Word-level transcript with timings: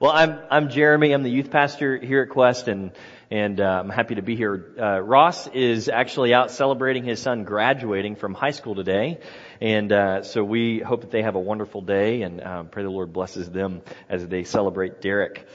well, 0.00 0.12
I'm 0.12 0.38
I'm 0.48 0.68
Jeremy. 0.68 1.10
I'm 1.10 1.24
the 1.24 1.30
youth 1.30 1.50
pastor 1.50 1.98
here 1.98 2.22
at 2.22 2.28
Quest, 2.28 2.68
and 2.68 2.92
and 3.32 3.60
uh, 3.60 3.64
I'm 3.64 3.90
happy 3.90 4.14
to 4.14 4.22
be 4.22 4.36
here. 4.36 4.74
Uh, 4.80 5.00
Ross 5.00 5.48
is 5.48 5.88
actually 5.88 6.32
out 6.32 6.52
celebrating 6.52 7.02
his 7.02 7.20
son 7.20 7.42
graduating 7.42 8.14
from 8.14 8.32
high 8.34 8.52
school 8.52 8.76
today, 8.76 9.18
and 9.60 9.90
uh, 9.90 10.22
so 10.22 10.44
we 10.44 10.78
hope 10.78 11.00
that 11.00 11.10
they 11.10 11.22
have 11.22 11.34
a 11.34 11.40
wonderful 11.40 11.80
day, 11.80 12.22
and 12.22 12.40
um, 12.40 12.68
pray 12.68 12.84
the 12.84 12.90
Lord 12.90 13.12
blesses 13.12 13.50
them 13.50 13.82
as 14.08 14.24
they 14.24 14.44
celebrate 14.44 15.00
Derek. 15.00 15.48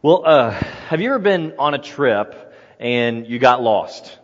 Well, 0.00 0.22
uh, 0.24 0.52
have 0.52 1.02
you 1.02 1.10
ever 1.10 1.18
been 1.18 1.52
on 1.58 1.74
a 1.74 1.78
trip 1.78 2.54
and 2.78 3.26
you 3.26 3.38
got 3.38 3.62
lost? 3.62 4.19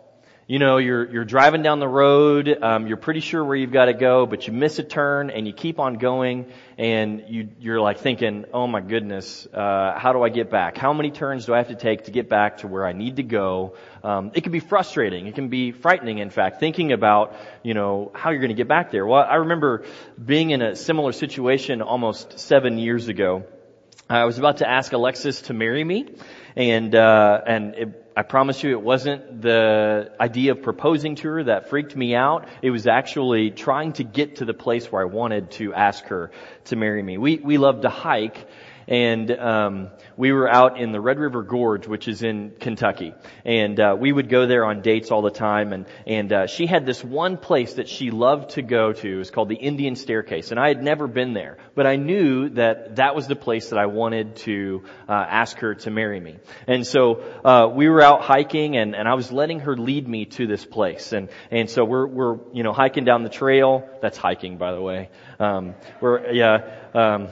You 0.49 0.59
know, 0.59 0.77
you're, 0.77 1.11
you're 1.11 1.25
driving 1.25 1.61
down 1.61 1.81
the 1.81 1.89
road, 1.89 2.47
um, 2.63 2.87
you're 2.87 2.95
pretty 2.95 3.19
sure 3.19 3.43
where 3.43 3.57
you've 3.57 3.73
got 3.73 3.87
to 3.87 3.93
go, 3.93 4.25
but 4.25 4.47
you 4.47 4.53
miss 4.53 4.79
a 4.79 4.83
turn 4.83 5.29
and 5.29 5.45
you 5.45 5.51
keep 5.51 5.77
on 5.77 5.95
going 5.95 6.45
and 6.77 7.25
you, 7.27 7.49
you're 7.59 7.81
like 7.81 7.97
thinking, 7.97 8.45
oh 8.53 8.65
my 8.65 8.79
goodness, 8.79 9.45
uh, 9.53 9.99
how 9.99 10.13
do 10.13 10.23
I 10.23 10.29
get 10.29 10.49
back? 10.49 10.77
How 10.77 10.93
many 10.93 11.11
turns 11.11 11.45
do 11.45 11.53
I 11.53 11.57
have 11.57 11.67
to 11.67 11.75
take 11.75 12.05
to 12.05 12.11
get 12.11 12.29
back 12.29 12.59
to 12.59 12.69
where 12.69 12.87
I 12.87 12.93
need 12.93 13.17
to 13.17 13.23
go? 13.23 13.75
Um, 14.05 14.31
it 14.35 14.43
can 14.43 14.53
be 14.53 14.61
frustrating. 14.61 15.27
It 15.27 15.35
can 15.35 15.49
be 15.49 15.73
frightening, 15.73 16.19
in 16.19 16.29
fact, 16.29 16.61
thinking 16.61 16.93
about, 16.93 17.35
you 17.61 17.73
know, 17.73 18.13
how 18.15 18.29
you're 18.29 18.39
going 18.39 18.47
to 18.47 18.55
get 18.55 18.69
back 18.69 18.89
there. 18.89 19.05
Well, 19.05 19.21
I 19.29 19.35
remember 19.35 19.83
being 20.17 20.51
in 20.51 20.61
a 20.61 20.77
similar 20.77 21.11
situation 21.11 21.81
almost 21.81 22.39
seven 22.39 22.77
years 22.77 23.09
ago. 23.09 23.43
I 24.09 24.23
was 24.23 24.37
about 24.39 24.59
to 24.59 24.69
ask 24.69 24.93
Alexis 24.93 25.41
to 25.41 25.53
marry 25.53 25.83
me 25.83 26.07
and, 26.55 26.95
uh, 26.95 27.41
and 27.45 27.75
it, 27.75 28.06
I 28.17 28.23
promise 28.23 28.63
you 28.63 28.71
it 28.71 28.81
wasn't 28.81 29.43
the 29.43 30.11
idea 30.19 30.53
of 30.53 30.63
proposing 30.63 31.13
to 31.17 31.27
her 31.27 31.43
that 31.43 31.69
freaked 31.69 31.95
me 31.95 32.15
out. 32.15 32.47
It 32.63 32.71
was 32.71 32.87
actually 32.87 33.51
trying 33.51 33.93
to 33.93 34.03
get 34.03 34.37
to 34.37 34.45
the 34.45 34.55
place 34.55 34.91
where 34.91 35.03
I 35.03 35.05
wanted 35.05 35.51
to 35.51 35.71
ask 35.75 36.03
her 36.05 36.31
to 36.65 36.75
marry 36.75 37.03
me. 37.03 37.19
We, 37.19 37.37
we 37.37 37.59
love 37.59 37.81
to 37.81 37.89
hike 37.89 38.47
and 38.87 39.29
um, 39.31 39.89
we 40.15 40.31
were 40.31 40.49
out 40.49 40.79
in 40.79 40.91
the 40.91 41.01
Red 41.01 41.19
River 41.19 41.43
Gorge, 41.43 41.87
which 41.87 42.07
is 42.07 42.23
in 42.23 42.51
Kentucky, 42.59 43.13
and 43.43 43.79
uh, 43.79 43.95
we 43.99 44.11
would 44.11 44.29
go 44.29 44.47
there 44.47 44.65
on 44.65 44.81
dates 44.81 45.11
all 45.11 45.21
the 45.21 45.31
time. 45.31 45.73
And 45.73 45.85
and 46.05 46.31
uh, 46.31 46.47
she 46.47 46.67
had 46.67 46.85
this 46.85 47.03
one 47.03 47.37
place 47.37 47.73
that 47.73 47.89
she 47.89 48.11
loved 48.11 48.51
to 48.51 48.61
go 48.61 48.93
to. 48.93 49.15
It 49.15 49.17
was 49.17 49.31
called 49.31 49.49
the 49.49 49.55
Indian 49.55 49.95
Staircase, 49.95 50.51
and 50.51 50.59
I 50.59 50.69
had 50.69 50.81
never 50.81 51.07
been 51.07 51.33
there, 51.33 51.57
but 51.75 51.85
I 51.85 51.97
knew 51.97 52.49
that 52.49 52.95
that 52.95 53.15
was 53.15 53.27
the 53.27 53.35
place 53.35 53.69
that 53.69 53.79
I 53.79 53.87
wanted 53.87 54.37
to 54.37 54.83
uh, 55.09 55.11
ask 55.11 55.57
her 55.57 55.75
to 55.75 55.91
marry 55.91 56.19
me. 56.19 56.37
And 56.65 56.87
so 56.87 57.21
uh, 57.43 57.67
we 57.67 57.89
were 57.89 58.01
out 58.01 58.21
hiking, 58.21 58.77
and 58.77 58.95
and 58.95 59.07
I 59.07 59.15
was 59.15 59.31
letting 59.31 59.61
her 59.61 59.75
lead 59.75 60.07
me 60.07 60.25
to 60.25 60.47
this 60.47 60.65
place. 60.65 61.11
And 61.11 61.29
and 61.51 61.69
so 61.69 61.83
we're 61.83 62.07
we're 62.07 62.37
you 62.53 62.63
know 62.63 62.71
hiking 62.71 63.03
down 63.03 63.23
the 63.23 63.29
trail. 63.29 63.87
That's 64.01 64.17
hiking, 64.17 64.57
by 64.57 64.71
the 64.71 64.81
way. 64.81 65.09
Um, 65.39 65.75
we're 65.99 66.31
yeah. 66.31 66.75
Um, 66.93 67.27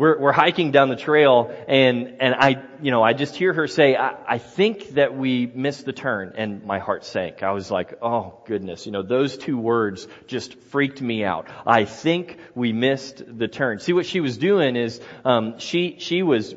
we're, 0.00 0.18
we're 0.18 0.32
hiking 0.32 0.70
down 0.70 0.88
the 0.88 0.96
trail 0.96 1.54
and, 1.68 2.16
and 2.20 2.34
I, 2.34 2.62
you 2.80 2.90
know, 2.90 3.02
I 3.02 3.12
just 3.12 3.36
hear 3.36 3.52
her 3.52 3.66
say, 3.66 3.96
I, 3.96 4.16
I 4.26 4.38
think 4.38 4.94
that 4.94 5.14
we 5.14 5.44
missed 5.44 5.84
the 5.84 5.92
turn 5.92 6.32
and 6.38 6.64
my 6.64 6.78
heart 6.78 7.04
sank. 7.04 7.42
I 7.42 7.52
was 7.52 7.70
like, 7.70 7.98
oh 8.00 8.40
goodness, 8.46 8.86
you 8.86 8.92
know, 8.92 9.02
those 9.02 9.36
two 9.36 9.58
words 9.58 10.08
just 10.26 10.54
freaked 10.70 11.02
me 11.02 11.22
out. 11.22 11.48
I 11.66 11.84
think 11.84 12.38
we 12.54 12.72
missed 12.72 13.22
the 13.26 13.46
turn. 13.46 13.78
See 13.78 13.92
what 13.92 14.06
she 14.06 14.20
was 14.20 14.38
doing 14.38 14.74
is, 14.74 15.02
um, 15.26 15.58
she, 15.58 15.96
she 15.98 16.22
was 16.22 16.54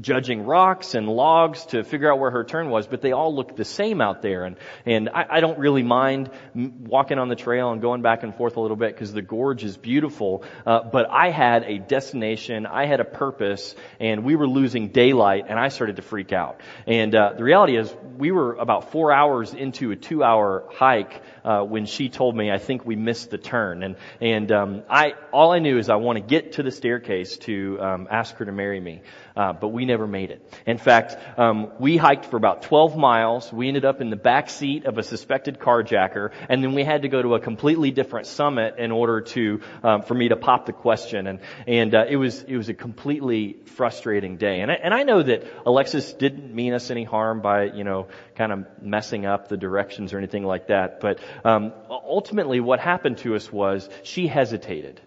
judging 0.00 0.44
rocks 0.46 0.94
and 0.94 1.08
logs 1.08 1.66
to 1.66 1.84
figure 1.84 2.10
out 2.10 2.18
where 2.18 2.30
her 2.30 2.44
turn 2.44 2.70
was, 2.70 2.86
but 2.86 3.00
they 3.00 3.12
all 3.12 3.34
look 3.34 3.56
the 3.56 3.64
same 3.64 4.00
out 4.00 4.22
there. 4.22 4.44
And, 4.44 4.56
and 4.84 5.08
I, 5.08 5.26
I 5.30 5.40
don't 5.40 5.58
really 5.58 5.82
mind 5.82 6.30
walking 6.54 7.18
on 7.18 7.28
the 7.28 7.36
trail 7.36 7.72
and 7.72 7.80
going 7.80 8.02
back 8.02 8.22
and 8.22 8.34
forth 8.34 8.56
a 8.56 8.60
little 8.60 8.76
bit 8.76 8.94
because 8.94 9.12
the 9.12 9.22
gorge 9.22 9.64
is 9.64 9.76
beautiful. 9.76 10.44
Uh, 10.64 10.82
but 10.82 11.10
I 11.10 11.30
had 11.30 11.64
a 11.64 11.78
destination, 11.78 12.66
I 12.66 12.85
had 12.86 13.00
a 13.00 13.04
purpose, 13.04 13.74
and 14.00 14.24
we 14.24 14.36
were 14.36 14.48
losing 14.48 14.88
daylight, 14.88 15.46
and 15.48 15.58
I 15.58 15.68
started 15.68 15.96
to 15.96 16.02
freak 16.02 16.32
out. 16.32 16.60
And 16.86 17.14
uh, 17.14 17.34
the 17.36 17.44
reality 17.44 17.76
is, 17.76 17.94
we 18.16 18.30
were 18.30 18.54
about 18.54 18.92
four 18.92 19.12
hours 19.12 19.52
into 19.52 19.90
a 19.90 19.96
two-hour 19.96 20.64
hike 20.72 21.22
uh, 21.44 21.62
when 21.62 21.86
she 21.86 22.08
told 22.08 22.34
me, 22.36 22.50
"I 22.50 22.58
think 22.58 22.86
we 22.86 22.96
missed 22.96 23.30
the 23.30 23.38
turn." 23.38 23.82
And 23.82 23.96
and 24.20 24.50
um, 24.52 24.82
I 24.88 25.14
all 25.32 25.52
I 25.52 25.58
knew 25.58 25.78
is 25.78 25.88
I 25.88 25.96
want 25.96 26.16
to 26.16 26.24
get 26.24 26.52
to 26.52 26.62
the 26.62 26.70
staircase 26.70 27.36
to 27.38 27.78
um, 27.80 28.08
ask 28.10 28.34
her 28.36 28.44
to 28.44 28.52
marry 28.52 28.80
me 28.80 29.02
uh, 29.36 29.52
but 29.52 29.68
we 29.68 29.84
never 29.84 30.06
made 30.06 30.30
it. 30.30 30.42
In 30.64 30.78
fact, 30.78 31.16
um, 31.38 31.70
we 31.78 31.96
hiked 31.96 32.26
for 32.26 32.36
about 32.36 32.62
12 32.62 32.96
miles. 32.96 33.52
We 33.52 33.68
ended 33.68 33.84
up 33.84 34.00
in 34.00 34.08
the 34.08 34.16
back 34.16 34.48
seat 34.48 34.86
of 34.86 34.96
a 34.96 35.02
suspected 35.02 35.58
carjacker, 35.58 36.30
and 36.48 36.64
then 36.64 36.74
we 36.74 36.84
had 36.84 37.02
to 37.02 37.08
go 37.08 37.20
to 37.20 37.34
a 37.34 37.40
completely 37.40 37.90
different 37.90 38.26
summit 38.26 38.76
in 38.78 38.92
order 38.92 39.20
to 39.20 39.60
um, 39.82 40.02
for 40.02 40.14
me 40.14 40.28
to 40.28 40.36
pop 40.36 40.64
the 40.64 40.72
question. 40.72 41.26
And 41.26 41.40
and 41.66 41.94
uh, 41.94 42.04
it 42.08 42.16
was 42.16 42.42
it 42.42 42.56
was 42.56 42.68
a 42.70 42.74
completely 42.76 43.56
frustrating 43.76 44.36
day. 44.36 44.60
And 44.60 44.70
I, 44.70 44.74
and 44.74 44.94
I 44.94 45.02
know 45.02 45.22
that 45.22 45.44
Alexis 45.64 46.12
didn't 46.12 46.54
mean 46.54 46.72
us 46.72 46.90
any 46.90 47.04
harm 47.04 47.40
by 47.40 47.64
you 47.64 47.84
know 47.84 48.08
kind 48.34 48.52
of 48.52 48.66
messing 48.80 49.26
up 49.26 49.48
the 49.48 49.56
directions 49.56 50.12
or 50.12 50.18
anything 50.18 50.44
like 50.44 50.68
that. 50.68 51.00
But 51.00 51.20
um, 51.44 51.72
ultimately, 51.90 52.60
what 52.60 52.80
happened 52.80 53.18
to 53.18 53.34
us 53.34 53.52
was 53.52 53.88
she 54.02 54.26
hesitated. 54.26 55.00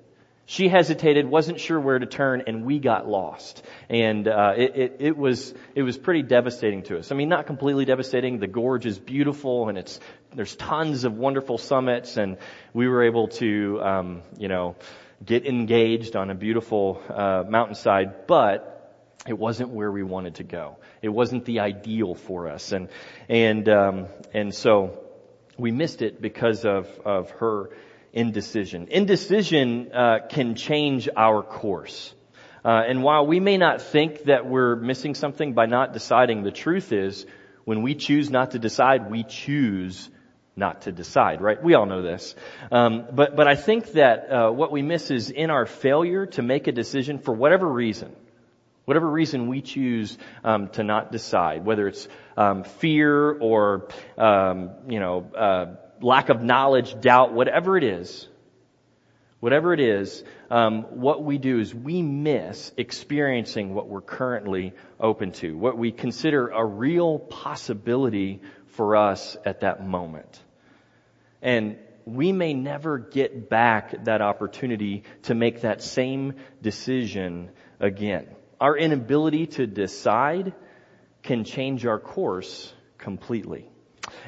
She 0.50 0.68
hesitated, 0.68 1.28
wasn't 1.28 1.60
sure 1.60 1.80
where 1.80 2.00
to 2.00 2.08
turn, 2.08 2.42
and 2.48 2.66
we 2.66 2.80
got 2.80 3.08
lost. 3.08 3.64
And 3.88 4.28
uh, 4.28 4.54
it, 4.58 4.76
it, 4.76 4.96
it, 4.98 5.16
was 5.16 5.54
it 5.76 5.84
was 5.84 5.96
pretty 5.96 6.24
devastating 6.24 6.82
to 6.84 6.98
us. 6.98 7.12
I 7.12 7.16
mean, 7.16 7.30
not 7.30 7.46
completely 7.46 7.86
devastating. 7.86 8.40
The 8.40 8.48
gorge 8.48 8.88
is 8.88 8.98
beautiful, 8.98 9.70
and 9.70 9.78
it's 9.78 10.00
there's 10.34 10.56
tons 10.56 11.04
of 11.04 11.14
wonderful 11.14 11.60
summits, 11.60 12.18
and 12.18 12.38
we 12.74 12.88
were 12.88 13.04
able 13.04 13.28
to 13.28 13.80
um, 13.84 14.22
you 14.40 14.48
know 14.48 14.76
get 15.24 15.46
engaged 15.46 16.16
on 16.16 16.30
a 16.30 16.36
beautiful 16.36 17.02
uh, 17.10 17.44
mountainside, 17.48 18.28
but 18.28 18.76
it 19.28 19.38
wasn't 19.38 19.70
where 19.70 19.92
we 19.92 20.04
wanted 20.04 20.36
to 20.36 20.44
go. 20.44 20.78
It 21.02 21.10
wasn't 21.10 21.46
the 21.46 21.60
ideal 21.60 22.16
for 22.16 22.48
us, 22.48 22.72
and 22.72 22.90
and 23.28 23.68
um, 23.68 24.08
and 24.34 24.54
so 24.54 25.00
we 25.58 25.72
missed 25.72 26.02
it 26.02 26.22
because 26.22 26.66
of 26.66 26.88
of 27.06 27.30
her 27.32 27.70
indecision. 28.14 28.88
Indecision 28.90 29.92
uh, 29.94 30.20
can 30.30 30.56
change 30.56 31.10
our 31.16 31.44
course. 31.44 32.14
Uh, 32.64 32.84
and 32.88 33.04
while 33.04 33.26
we 33.26 33.40
may 33.40 33.58
not 33.58 33.82
think 33.82 34.24
that 34.24 34.46
we're 34.46 34.76
missing 34.76 35.16
something 35.16 35.54
by 35.54 35.66
not 35.66 35.94
deciding, 35.94 36.44
the 36.44 36.52
truth 36.52 36.92
is, 36.92 37.26
when 37.64 37.82
we 37.82 37.96
choose 37.96 38.30
not 38.30 38.52
to 38.52 38.60
decide, 38.60 39.10
we 39.10 39.24
choose 39.24 40.10
not 40.56 40.82
to 40.82 40.92
decide, 40.92 41.42
right? 41.42 41.62
We 41.62 41.74
all 41.74 41.86
know 41.86 42.02
this. 42.02 42.36
Um, 42.72 43.06
but 43.12 43.36
but 43.36 43.48
I 43.48 43.56
think 43.56 43.94
that 43.94 44.32
uh, 44.32 44.52
what 44.52 44.72
we 44.72 44.82
miss 44.82 45.12
is 45.12 45.30
in 45.30 45.50
our 45.50 45.66
failure 45.66 46.26
to 46.28 46.42
make 46.42 46.68
a 46.68 46.72
decision 46.72 47.20
for 47.20 47.34
whatever 47.34 47.68
reason, 47.68 48.16
whatever 48.86 49.10
reason 49.10 49.48
we 49.48 49.62
choose 49.62 50.18
um, 50.44 50.70
to 50.70 50.84
not 50.84 51.12
decide, 51.12 51.66
whether 51.66 51.88
it's 51.88 52.08
um, 52.36 52.64
fear 52.64 53.32
or 53.32 53.88
um, 54.18 54.72
you 54.88 55.00
know 55.00 55.30
uh, 55.36 55.76
lack 56.02 56.30
of 56.30 56.42
knowledge, 56.44 57.00
doubt, 57.00 57.34
whatever 57.34 57.78
it 57.78 57.84
is, 57.84 58.28
whatever 59.40 59.74
it 59.74 59.80
is, 59.80 60.24
um, 60.50 60.84
what 61.00 61.24
we 61.24 61.38
do 61.38 61.60
is 61.60 61.74
we 61.74 62.02
miss 62.02 62.72
experiencing 62.78 63.74
what 63.74 63.88
we're 63.88 64.02
currently 64.02 64.74
open 65.00 65.32
to, 65.32 65.58
what 65.58 65.78
we 65.78 65.92
consider 65.92 66.50
a 66.50 66.66
real 66.66 67.20
possibility 67.20 68.42
for 68.80 68.96
us 68.96 69.36
at 69.44 69.60
that 69.60 69.86
moment. 69.86 70.42
And 71.42 71.76
we 72.06 72.32
may 72.32 72.54
never 72.54 72.98
get 72.98 73.50
back 73.50 74.06
that 74.06 74.22
opportunity 74.22 75.04
to 75.24 75.36
make 75.36 75.64
that 75.64 75.84
same 75.84 76.36
decision 76.62 77.52
again. 77.82 78.28
Our 78.58 78.78
inability 78.78 79.48
to 79.48 79.68
decide 79.68 80.54
can 81.24 81.44
change 81.44 81.86
our 81.86 82.00
course 82.00 82.74
completely. 82.98 83.70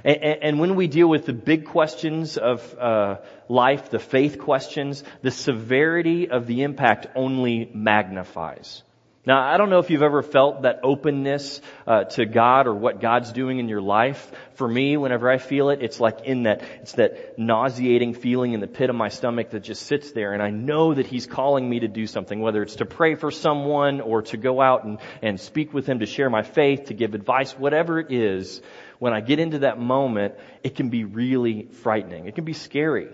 And, 0.03 0.17
and, 0.17 0.59
when 0.59 0.75
we 0.75 0.87
deal 0.87 1.07
with 1.07 1.25
the 1.25 1.33
big 1.51 1.67
questions 1.67 2.37
of 2.37 2.77
uh, 2.77 3.19
life, 3.47 3.89
the 3.89 3.99
faith 3.99 4.37
questions, 4.37 5.01
the 5.21 5.31
severity 5.31 6.29
of 6.29 6.45
the 6.45 6.63
impact 6.63 7.07
only 7.15 7.71
magnifies. 7.73 8.83
Now, 9.23 9.39
I 9.39 9.57
don't 9.57 9.69
know 9.69 9.77
if 9.77 9.91
you've 9.91 10.01
ever 10.01 10.23
felt 10.23 10.63
that 10.63 10.79
openness 10.81 11.61
uh, 11.85 12.05
to 12.05 12.25
God 12.25 12.65
or 12.65 12.73
what 12.73 12.99
God's 12.99 13.31
doing 13.31 13.59
in 13.59 13.69
your 13.69 13.81
life. 13.81 14.31
For 14.55 14.67
me, 14.67 14.97
whenever 14.97 15.29
I 15.29 15.37
feel 15.37 15.69
it, 15.69 15.83
it's 15.83 15.99
like 15.99 16.21
in 16.21 16.43
that 16.43 16.63
it's 16.81 16.93
that 16.93 17.37
nauseating 17.37 18.15
feeling 18.15 18.53
in 18.53 18.61
the 18.61 18.67
pit 18.67 18.89
of 18.89 18.95
my 18.95 19.09
stomach 19.09 19.51
that 19.51 19.59
just 19.59 19.83
sits 19.83 20.11
there, 20.13 20.33
and 20.33 20.41
I 20.41 20.49
know 20.49 20.95
that 20.95 21.05
He's 21.05 21.27
calling 21.27 21.69
me 21.69 21.81
to 21.81 21.87
do 21.87 22.07
something, 22.07 22.39
whether 22.39 22.63
it's 22.63 22.77
to 22.77 22.85
pray 22.85 23.13
for 23.13 23.29
someone 23.29 24.01
or 24.01 24.23
to 24.23 24.37
go 24.37 24.59
out 24.59 24.85
and, 24.85 24.97
and 25.21 25.39
speak 25.39 25.71
with 25.71 25.85
Him, 25.85 25.99
to 25.99 26.07
share 26.07 26.31
my 26.31 26.41
faith, 26.41 26.85
to 26.85 26.95
give 26.95 27.13
advice, 27.13 27.51
whatever 27.51 27.99
it 27.99 28.11
is 28.11 28.59
when 28.97 29.13
I 29.13 29.21
get 29.21 29.37
into 29.37 29.59
that 29.59 29.79
moment, 29.79 30.33
it 30.63 30.75
can 30.75 30.89
be 30.89 31.03
really 31.03 31.67
frightening. 31.81 32.27
It 32.27 32.35
can 32.35 32.43
be 32.43 32.53
scary. 32.53 33.07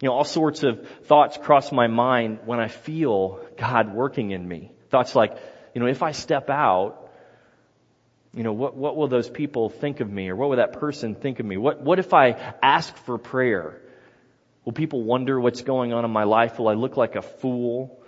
You 0.00 0.08
know, 0.08 0.12
all 0.12 0.24
sorts 0.24 0.62
of 0.62 0.88
thoughts 1.04 1.38
cross 1.38 1.70
my 1.72 1.88
mind 1.88 2.40
when 2.46 2.58
I 2.58 2.68
feel 2.68 3.40
God 3.56 3.94
working 3.94 4.30
in 4.30 4.46
me. 4.46 4.72
Thoughts 4.90 5.14
like, 5.14 5.36
you 5.74 5.80
know, 5.80 5.86
if 5.86 6.02
I 6.02 6.12
step 6.12 6.50
out, 6.50 7.10
you 8.34 8.42
know, 8.42 8.52
what, 8.52 8.76
what 8.76 8.96
will 8.96 9.08
those 9.08 9.28
people 9.28 9.70
think 9.70 10.00
of 10.00 10.10
me? 10.10 10.28
Or 10.28 10.36
what 10.36 10.50
will 10.50 10.56
that 10.56 10.74
person 10.74 11.14
think 11.14 11.40
of 11.40 11.46
me? 11.46 11.56
What, 11.56 11.80
what 11.80 11.98
if 11.98 12.12
I 12.14 12.54
ask 12.62 12.94
for 12.96 13.18
prayer? 13.18 13.80
Will 14.64 14.72
people 14.72 15.02
wonder 15.02 15.40
what's 15.40 15.62
going 15.62 15.92
on 15.92 16.04
in 16.04 16.10
my 16.10 16.24
life? 16.24 16.58
Will 16.58 16.68
I 16.68 16.74
look 16.74 16.96
like 16.96 17.16
a 17.16 17.22
fool? 17.22 18.00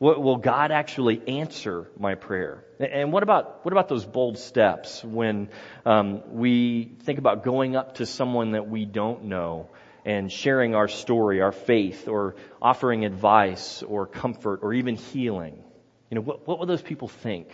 Will 0.00 0.36
God 0.36 0.70
actually 0.70 1.20
answer 1.26 1.90
my 1.98 2.14
prayer? 2.14 2.64
And 2.78 3.12
what 3.12 3.24
about 3.24 3.64
what 3.64 3.72
about 3.72 3.88
those 3.88 4.04
bold 4.04 4.38
steps 4.38 5.02
when 5.02 5.48
um, 5.84 6.22
we 6.30 6.96
think 7.02 7.18
about 7.18 7.42
going 7.42 7.74
up 7.74 7.96
to 7.96 8.06
someone 8.06 8.52
that 8.52 8.68
we 8.68 8.84
don't 8.84 9.24
know 9.24 9.70
and 10.04 10.30
sharing 10.30 10.76
our 10.76 10.86
story, 10.86 11.40
our 11.40 11.50
faith, 11.50 12.06
or 12.06 12.36
offering 12.62 13.04
advice, 13.04 13.82
or 13.82 14.06
comfort, 14.06 14.60
or 14.62 14.72
even 14.72 14.94
healing? 14.94 15.64
You 16.10 16.16
know, 16.16 16.20
what, 16.22 16.46
what 16.46 16.58
will 16.58 16.66
those 16.66 16.82
people 16.82 17.08
think? 17.08 17.48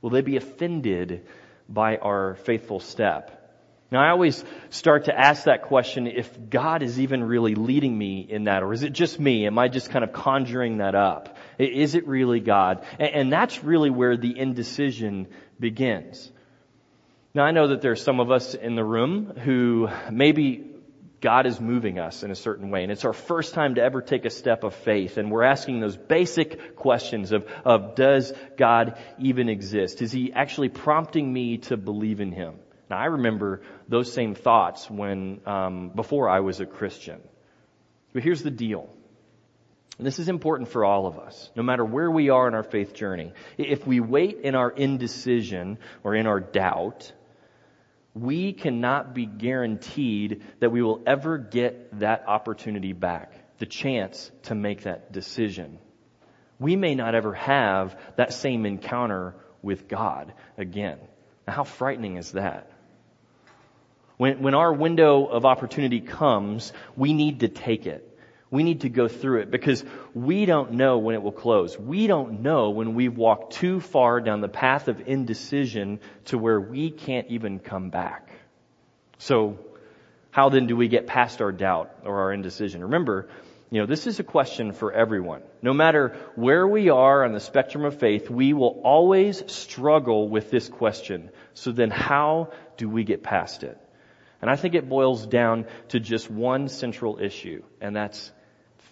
Will 0.00 0.10
they 0.10 0.20
be 0.20 0.36
offended 0.36 1.26
by 1.68 1.96
our 1.96 2.34
faithful 2.44 2.80
step? 2.80 3.40
Now 3.90 4.02
I 4.02 4.10
always 4.10 4.44
start 4.70 5.04
to 5.04 5.18
ask 5.18 5.44
that 5.44 5.62
question 5.62 6.06
if 6.06 6.50
God 6.50 6.82
is 6.82 6.98
even 6.98 7.22
really 7.22 7.54
leading 7.54 7.96
me 7.96 8.26
in 8.28 8.44
that, 8.44 8.62
or 8.62 8.72
is 8.72 8.82
it 8.82 8.92
just 8.92 9.20
me? 9.20 9.46
Am 9.46 9.58
I 9.58 9.68
just 9.68 9.90
kind 9.90 10.04
of 10.04 10.12
conjuring 10.12 10.78
that 10.78 10.94
up? 10.94 11.36
Is 11.58 11.94
it 11.94 12.06
really 12.06 12.40
God? 12.40 12.84
And 12.98 13.32
that's 13.32 13.62
really 13.62 13.90
where 13.90 14.16
the 14.16 14.36
indecision 14.36 15.28
begins. 15.60 16.30
Now 17.34 17.44
I 17.44 17.52
know 17.52 17.68
that 17.68 17.82
there 17.82 17.92
are 17.92 17.96
some 17.96 18.20
of 18.20 18.30
us 18.30 18.54
in 18.54 18.74
the 18.74 18.84
room 18.84 19.26
who 19.26 19.88
maybe 20.10 20.73
God 21.24 21.46
is 21.46 21.58
moving 21.58 21.98
us 21.98 22.22
in 22.22 22.30
a 22.30 22.34
certain 22.34 22.68
way. 22.68 22.82
And 22.82 22.92
it's 22.92 23.06
our 23.06 23.14
first 23.14 23.54
time 23.54 23.76
to 23.76 23.82
ever 23.82 24.02
take 24.02 24.26
a 24.26 24.30
step 24.30 24.62
of 24.62 24.74
faith. 24.74 25.16
And 25.16 25.30
we're 25.30 25.42
asking 25.42 25.80
those 25.80 25.96
basic 25.96 26.76
questions 26.76 27.32
of, 27.32 27.48
of 27.64 27.94
does 27.94 28.34
God 28.58 28.98
even 29.18 29.48
exist? 29.48 30.02
Is 30.02 30.12
he 30.12 30.34
actually 30.34 30.68
prompting 30.68 31.32
me 31.32 31.56
to 31.68 31.78
believe 31.78 32.20
in 32.20 32.30
him? 32.30 32.56
Now 32.90 32.98
I 32.98 33.06
remember 33.06 33.62
those 33.88 34.12
same 34.12 34.34
thoughts 34.34 34.90
when, 34.90 35.40
um, 35.46 35.92
before 35.94 36.28
I 36.28 36.40
was 36.40 36.60
a 36.60 36.66
Christian. 36.66 37.22
But 38.12 38.22
here's 38.22 38.42
the 38.42 38.50
deal. 38.50 38.90
And 39.96 40.06
this 40.06 40.18
is 40.18 40.28
important 40.28 40.68
for 40.68 40.84
all 40.84 41.06
of 41.06 41.18
us, 41.18 41.50
no 41.56 41.62
matter 41.62 41.86
where 41.86 42.10
we 42.10 42.28
are 42.28 42.46
in 42.48 42.54
our 42.54 42.62
faith 42.62 42.92
journey. 42.92 43.32
If 43.56 43.86
we 43.86 43.98
wait 43.98 44.40
in 44.42 44.54
our 44.54 44.70
indecision 44.70 45.78
or 46.02 46.14
in 46.14 46.26
our 46.26 46.40
doubt, 46.40 47.10
we 48.14 48.52
cannot 48.52 49.12
be 49.12 49.26
guaranteed 49.26 50.44
that 50.60 50.70
we 50.70 50.82
will 50.82 51.02
ever 51.06 51.36
get 51.36 51.98
that 51.98 52.28
opportunity 52.28 52.92
back, 52.92 53.32
the 53.58 53.66
chance 53.66 54.30
to 54.44 54.54
make 54.54 54.84
that 54.84 55.12
decision. 55.12 55.78
We 56.60 56.76
may 56.76 56.94
not 56.94 57.16
ever 57.16 57.34
have 57.34 57.98
that 58.16 58.32
same 58.32 58.66
encounter 58.66 59.34
with 59.62 59.88
God 59.88 60.32
again. 60.56 60.98
Now, 61.46 61.54
how 61.54 61.64
frightening 61.64 62.16
is 62.16 62.32
that? 62.32 62.70
When, 64.16 64.42
when 64.42 64.54
our 64.54 64.72
window 64.72 65.26
of 65.26 65.44
opportunity 65.44 66.00
comes, 66.00 66.72
we 66.96 67.12
need 67.12 67.40
to 67.40 67.48
take 67.48 67.86
it. 67.86 68.13
We 68.54 68.62
need 68.62 68.82
to 68.82 68.88
go 68.88 69.08
through 69.08 69.40
it 69.40 69.50
because 69.50 69.84
we 70.14 70.46
don't 70.46 70.74
know 70.74 70.98
when 70.98 71.16
it 71.16 71.22
will 71.24 71.32
close. 71.32 71.76
We 71.76 72.06
don't 72.06 72.42
know 72.42 72.70
when 72.70 72.94
we've 72.94 73.16
walked 73.16 73.54
too 73.54 73.80
far 73.80 74.20
down 74.20 74.42
the 74.42 74.48
path 74.48 74.86
of 74.86 75.08
indecision 75.08 75.98
to 76.26 76.38
where 76.38 76.60
we 76.60 76.92
can't 76.92 77.26
even 77.30 77.58
come 77.58 77.90
back. 77.90 78.30
So, 79.18 79.58
how 80.30 80.50
then 80.50 80.68
do 80.68 80.76
we 80.76 80.86
get 80.86 81.08
past 81.08 81.42
our 81.42 81.50
doubt 81.50 81.96
or 82.04 82.20
our 82.20 82.32
indecision? 82.32 82.82
Remember, 82.82 83.28
you 83.72 83.80
know, 83.80 83.86
this 83.86 84.06
is 84.06 84.20
a 84.20 84.22
question 84.22 84.72
for 84.72 84.92
everyone. 84.92 85.42
No 85.60 85.72
matter 85.72 86.16
where 86.36 86.64
we 86.64 86.90
are 86.90 87.24
on 87.24 87.32
the 87.32 87.40
spectrum 87.40 87.84
of 87.84 87.98
faith, 87.98 88.30
we 88.30 88.52
will 88.52 88.80
always 88.84 89.42
struggle 89.52 90.28
with 90.28 90.52
this 90.52 90.68
question. 90.68 91.30
So 91.54 91.72
then 91.72 91.90
how 91.90 92.52
do 92.76 92.88
we 92.88 93.02
get 93.02 93.24
past 93.24 93.64
it? 93.64 93.76
And 94.40 94.48
I 94.48 94.54
think 94.54 94.76
it 94.76 94.88
boils 94.88 95.26
down 95.26 95.66
to 95.88 95.98
just 95.98 96.30
one 96.30 96.68
central 96.68 97.18
issue, 97.18 97.64
and 97.80 97.96
that's 97.96 98.30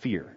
fear. 0.02 0.36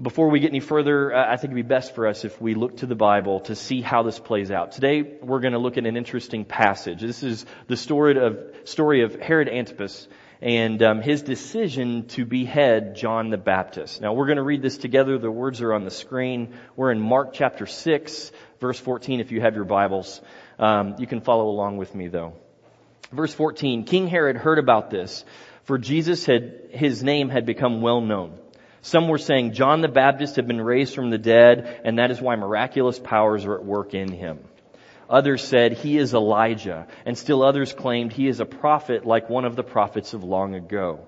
Before 0.00 0.28
we 0.28 0.38
get 0.38 0.50
any 0.50 0.60
further, 0.60 1.12
uh, 1.12 1.32
I 1.32 1.36
think 1.36 1.52
it'd 1.52 1.56
be 1.56 1.62
best 1.62 1.94
for 1.94 2.06
us 2.06 2.24
if 2.24 2.40
we 2.40 2.54
look 2.54 2.76
to 2.78 2.86
the 2.86 2.94
Bible 2.94 3.40
to 3.40 3.56
see 3.56 3.80
how 3.80 4.04
this 4.04 4.18
plays 4.18 4.50
out. 4.52 4.72
Today, 4.72 5.02
we're 5.22 5.40
going 5.40 5.54
to 5.54 5.58
look 5.58 5.76
at 5.76 5.86
an 5.86 5.96
interesting 5.96 6.44
passage. 6.44 7.00
This 7.00 7.24
is 7.24 7.46
the 7.66 7.76
story 7.76 8.16
of, 8.16 8.38
story 8.64 9.02
of 9.02 9.16
Herod 9.16 9.48
Antipas 9.48 10.06
and 10.40 10.80
um, 10.82 11.00
his 11.00 11.22
decision 11.22 12.06
to 12.08 12.24
behead 12.24 12.94
John 12.94 13.30
the 13.30 13.38
Baptist. 13.38 14.00
Now, 14.00 14.12
we're 14.12 14.26
going 14.26 14.36
to 14.36 14.44
read 14.44 14.62
this 14.62 14.78
together. 14.78 15.18
The 15.18 15.30
words 15.30 15.62
are 15.62 15.72
on 15.72 15.84
the 15.84 15.90
screen. 15.90 16.54
We're 16.76 16.92
in 16.92 17.00
Mark 17.00 17.32
chapter 17.32 17.66
6, 17.66 18.32
verse 18.60 18.78
14, 18.78 19.18
if 19.18 19.32
you 19.32 19.40
have 19.40 19.56
your 19.56 19.64
Bibles. 19.64 20.20
Um, 20.60 20.94
you 20.98 21.08
can 21.08 21.22
follow 21.22 21.48
along 21.48 21.78
with 21.78 21.92
me, 21.92 22.06
though. 22.06 22.34
Verse 23.10 23.32
14, 23.32 23.84
King 23.84 24.06
Herod 24.06 24.36
heard 24.36 24.58
about 24.58 24.90
this, 24.90 25.24
for 25.64 25.78
Jesus 25.78 26.24
had, 26.24 26.68
his 26.70 27.02
name 27.02 27.30
had 27.30 27.46
become 27.46 27.80
well 27.80 28.00
known. 28.00 28.38
Some 28.82 29.08
were 29.08 29.18
saying 29.18 29.52
John 29.52 29.80
the 29.80 29.88
Baptist 29.88 30.36
had 30.36 30.46
been 30.46 30.60
raised 30.60 30.94
from 30.94 31.10
the 31.10 31.18
dead, 31.18 31.80
and 31.84 31.98
that 31.98 32.10
is 32.10 32.20
why 32.20 32.36
miraculous 32.36 32.98
powers 32.98 33.44
are 33.44 33.54
at 33.54 33.64
work 33.64 33.94
in 33.94 34.12
him. 34.12 34.38
Others 35.10 35.42
said 35.42 35.72
he 35.72 35.96
is 35.96 36.14
Elijah, 36.14 36.86
and 37.06 37.16
still 37.16 37.42
others 37.42 37.72
claimed 37.72 38.12
he 38.12 38.28
is 38.28 38.40
a 38.40 38.44
prophet 38.44 39.06
like 39.06 39.30
one 39.30 39.44
of 39.44 39.56
the 39.56 39.62
prophets 39.62 40.12
of 40.12 40.22
long 40.22 40.54
ago. 40.54 41.00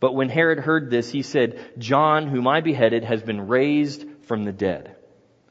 But 0.00 0.14
when 0.14 0.28
Herod 0.28 0.58
heard 0.58 0.90
this, 0.90 1.10
he 1.10 1.22
said, 1.22 1.60
John, 1.78 2.26
whom 2.26 2.48
I 2.48 2.60
beheaded, 2.60 3.04
has 3.04 3.22
been 3.22 3.46
raised 3.46 4.04
from 4.22 4.44
the 4.44 4.52
dead. 4.52 4.96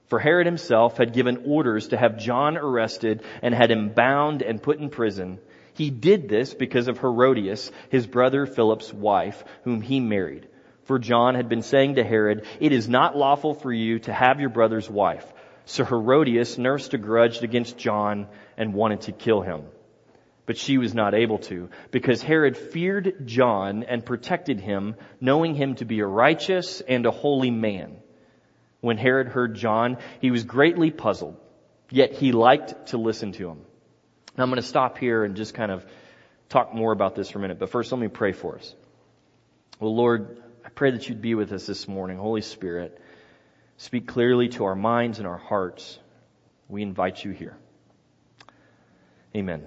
For 0.08 0.20
Herod 0.20 0.46
himself 0.46 0.98
had 0.98 1.14
given 1.14 1.44
orders 1.48 1.88
to 1.88 1.98
have 1.98 2.18
John 2.18 2.58
arrested 2.58 3.24
and 3.42 3.54
had 3.54 3.72
him 3.72 3.90
bound 3.90 4.42
and 4.42 4.62
put 4.62 4.80
in 4.80 4.90
prison. 4.90 5.40
He 5.74 5.90
did 5.90 6.30
this 6.30 6.54
because 6.54 6.88
of 6.88 7.00
Herodias, 7.00 7.72
his 7.90 8.06
brother 8.06 8.46
Philip's 8.46 8.94
wife, 8.94 9.44
whom 9.64 9.82
he 9.82 10.00
married. 10.00 10.48
For 10.84 11.00
John 11.00 11.36
had 11.36 11.50
been 11.50 11.62
saying 11.62 11.96
to 11.96 12.04
Herod, 12.04 12.46
It 12.60 12.72
is 12.72 12.90
not 12.90 13.18
lawful 13.18 13.54
for 13.54 13.72
you 13.72 14.00
to 14.00 14.14
have 14.14 14.40
your 14.40 14.50
brother's 14.50 14.90
wife. 14.90 15.26
So 15.66 15.86
Herodias 15.86 16.58
nursed 16.58 16.94
a 16.94 16.98
grudge 16.98 17.42
against 17.42 17.78
John 17.78 18.28
and 18.58 18.74
wanted 18.74 19.02
to 19.02 19.14
kill 19.14 19.42
him. 19.42 19.64
But 20.46 20.58
she 20.58 20.78
was 20.78 20.94
not 20.94 21.14
able 21.14 21.38
to, 21.40 21.70
because 21.92 22.22
Herod 22.22 22.58
feared 22.58 23.26
John 23.26 23.84
and 23.84 24.06
protected 24.06 24.60
him, 24.60 24.96
knowing 25.22 25.56
him 25.56 25.76
to 25.76 25.86
be 25.86 26.02
a 26.02 26.06
righteous 26.06 26.82
and 26.82 27.06
a 27.06 27.12
holy 27.12 27.50
man. 27.50 27.96
When 28.82 28.98
Herod 28.98 29.30
heard 29.30 29.56
John, 29.56 29.98
he 30.20 30.32
was 30.32 30.44
greatly 30.44 30.92
puzzled, 30.92 31.38
yet 31.90 32.12
he 32.12 32.34
liked 32.34 32.88
to 32.88 32.98
listen 32.98 33.32
to 33.34 33.48
him. 33.48 33.60
Now 34.38 34.44
I'm 34.44 34.50
going 34.50 34.62
to 34.62 34.68
stop 34.68 34.98
here 34.98 35.24
and 35.24 35.38
just 35.38 35.54
kind 35.54 35.72
of 35.72 35.86
talk 36.50 36.74
more 36.74 36.92
about 36.92 37.16
this 37.16 37.30
for 37.30 37.40
a 37.40 37.42
minute, 37.42 37.58
but 37.58 37.70
first 37.70 37.94
let 37.94 38.02
me 38.02 38.10
pray 38.10 38.34
for 38.34 38.58
us. 38.58 38.76
Well, 39.80 39.96
Lord, 39.96 40.44
pray 40.76 40.92
that 40.92 41.08
you'd 41.08 41.22
be 41.22 41.36
with 41.36 41.52
us 41.52 41.66
this 41.66 41.88
morning. 41.88 42.18
Holy 42.18 42.42
Spirit, 42.42 43.00
speak 43.78 44.08
clearly 44.08 44.50
to 44.50 44.66
our 44.66 44.76
minds 44.76 45.20
and 45.20 45.28
our 45.28 45.38
hearts. 45.38 46.00
We 46.68 46.82
invite 46.82 47.24
you 47.24 47.32
here. 47.32 47.56
Amen. 49.36 49.64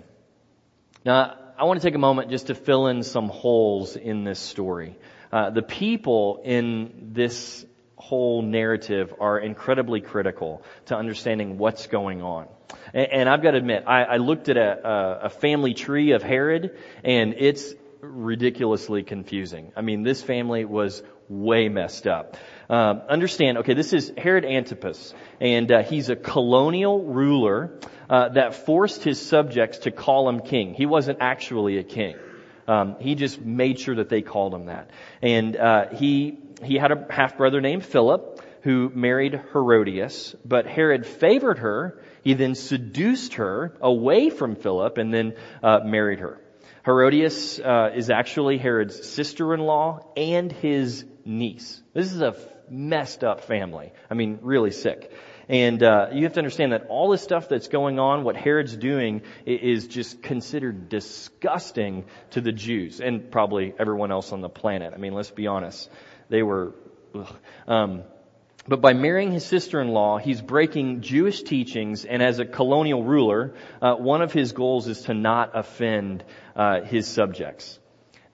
Now, 1.05 1.37
I 1.59 1.65
want 1.65 1.81
to 1.81 1.87
take 1.87 1.95
a 1.95 1.99
moment 1.99 2.31
just 2.31 2.49
to 2.49 2.55
fill 2.55 2.89
in 2.89 3.03
some 3.03 3.29
holes 3.29 3.97
in 3.97 4.25
this 4.25 4.39
story. 4.39 4.99
Uh, 5.33 5.51
the 5.51 5.63
people 5.63 6.43
in 6.45 7.11
this 7.13 7.65
whole 7.97 8.43
narrative 8.43 9.15
are 9.21 9.39
incredibly 9.39 10.01
critical 10.01 10.63
to 10.87 10.97
understanding 10.97 11.59
what's 11.59 11.87
going 11.87 12.23
on. 12.23 12.47
And, 12.93 13.07
and 13.13 13.29
I've 13.29 13.43
got 13.43 13.53
to 13.53 13.59
admit, 13.59 13.85
I, 13.87 14.05
I 14.05 14.17
looked 14.19 14.49
at 14.49 14.57
a, 14.57 15.21
a, 15.25 15.31
family 15.31 15.75
tree 15.75 16.13
of 16.13 16.23
Herod, 16.23 16.77
and 17.03 17.35
it's 17.39 17.75
ridiculously 18.09 19.03
confusing. 19.03 19.73
I 19.77 19.83
mean, 19.83 20.03
this 20.03 20.23
family 20.23 20.65
was 20.65 21.03
way 21.29 21.69
messed 21.69 22.07
up. 22.07 22.37
Um, 22.69 23.03
understand, 23.09 23.59
okay, 23.59 23.75
this 23.75 23.93
is 23.93 24.13
Herod 24.17 24.45
Antipas, 24.45 25.15
and 25.41 25.71
uh, 25.71 25.83
he's 25.83 26.09
a 26.09 26.17
colonial 26.17 27.03
ruler 27.03 27.79
uh, 28.09 28.31
that 28.31 28.55
forced 28.55 29.03
his 29.03 29.21
subjects 29.21 29.79
to 29.79 29.91
call 29.91 30.29
him 30.29 30.41
king. 30.41 30.75
He 30.75 30.87
wasn't 30.87 31.19
actually 31.21 31.79
a 31.79 31.85
king. 31.85 32.17
Um, 32.69 32.97
he 33.01 33.15
just 33.15 33.41
made 33.41 33.79
sure 33.79 33.97
that 33.97 34.09
they 34.09 34.23
called 34.23 34.55
him 34.55 34.67
that. 34.67 34.91
And 35.23 35.57
uh, 35.57 35.89
he 35.95 36.39
he 36.65 36.77
had 36.77 36.91
a 36.91 37.07
half 37.11 37.37
brother 37.37 37.61
named 37.61 37.85
Philip 37.85 38.43
who 38.63 38.91
married 38.93 39.41
Herodias, 39.53 40.35
but 40.45 40.67
Herod 40.67 41.07
favored 41.07 41.59
her. 41.59 42.03
He 42.25 42.35
then 42.35 42.57
seduced 42.57 43.35
her 43.35 43.77
away 43.81 44.29
from 44.29 44.57
Philip 44.57 44.99
and 44.99 45.15
then 45.15 45.35
uh, 45.63 45.81
married 45.85 46.19
her. 46.19 46.41
Herodias 46.87 47.59
uh, 47.59 47.90
is 47.97 48.11
actually 48.11 48.59
Herod's 48.59 49.09
sister-in-law 49.09 50.12
and 50.16 50.52
his 50.52 51.05
niece. 51.25 51.83
This 51.93 52.12
is 52.12 52.21
a 52.21 52.37
messed 52.71 53.25
up 53.25 53.40
family. 53.43 53.93
I 54.09 54.14
mean, 54.14 54.38
really 54.43 54.71
sick. 54.71 55.12
And 55.49 55.83
uh, 55.83 56.11
you 56.12 56.23
have 56.23 56.35
to 56.35 56.38
understand 56.38 56.71
that 56.73 56.87
all 56.88 57.11
this 57.11 57.23
stuff 57.23 57.49
that's 57.49 57.66
going 57.66 57.99
on, 57.99 58.23
what 58.23 58.37
Herod's 58.37 58.76
doing, 58.76 59.23
is 59.45 59.88
just 59.88 60.23
considered 60.23 60.88
disgusting 60.88 62.05
to 62.31 62.40
the 62.40 62.52
Jews 62.52 63.00
and 63.00 63.33
probably 63.33 63.75
everyone 63.81 64.12
else 64.12 64.33
on 64.33 64.40
the 64.40 64.49
planet. 64.49 64.93
I 64.95 64.99
mean, 64.99 65.12
let's 65.12 65.33
be 65.33 65.49
honest. 65.49 65.90
They 66.28 66.45
were, 66.45 66.73
um, 67.66 68.05
but 68.69 68.81
by 68.81 68.93
marrying 68.93 69.33
his 69.33 69.45
sister-in-law, 69.45 70.19
he's 70.19 70.41
breaking 70.41 71.01
Jewish 71.01 71.43
teachings, 71.43 72.05
and 72.05 72.23
as 72.23 72.39
a 72.39 72.45
colonial 72.45 73.03
ruler, 73.03 73.55
uh, 73.81 73.95
one 73.95 74.23
of 74.23 74.33
his 74.33 74.53
goals 74.53 74.89
is 74.89 75.03
to 75.03 75.15
not 75.15 75.53
offend 75.55 76.25
uh, 76.55 76.83
his 76.83 77.07
subjects. 77.07 77.79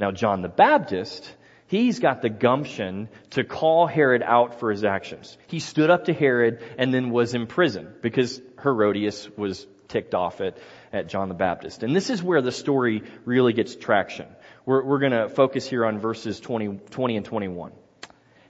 Now, 0.01 0.11
John 0.11 0.43
the 0.43 0.49
Baptist, 0.49 1.33
He's 1.73 2.01
got 2.01 2.21
the 2.21 2.29
gumption 2.29 3.09
to 3.31 3.45
call 3.45 3.87
Herod 3.87 4.23
out 4.23 4.61
for 4.61 4.71
his 4.71 4.85
actions. 4.85 5.39
He 5.47 5.59
stood 5.59 5.89
up 5.89 6.05
to 6.05 6.13
Herod 6.13 6.63
and 6.77 6.93
then 6.93 7.09
was 7.09 7.33
imprisoned 7.33 8.03
because 8.03 8.43
Herodias 8.63 9.31
was 9.39 9.67
ticked 9.89 10.15
off 10.15 10.43
at, 10.43 10.59
at 10.93 11.09
John 11.09 11.31
the 11.31 11.35
Baptist. 11.35 11.83
And 11.83 11.97
this 11.97 12.11
is 12.11 12.23
where 12.23 12.43
the 12.43 12.53
story 12.53 13.05
really 13.25 13.55
gets 13.55 13.75
traction. 13.75 14.27
We're, 14.67 14.85
we're 14.85 14.99
going 14.99 15.13
to 15.13 15.31
focus 15.31 15.67
here 15.67 15.87
on 15.87 15.99
verses 15.99 16.41
20, 16.41 16.79
20 16.91 17.17
and 17.17 17.25
21. 17.25 17.73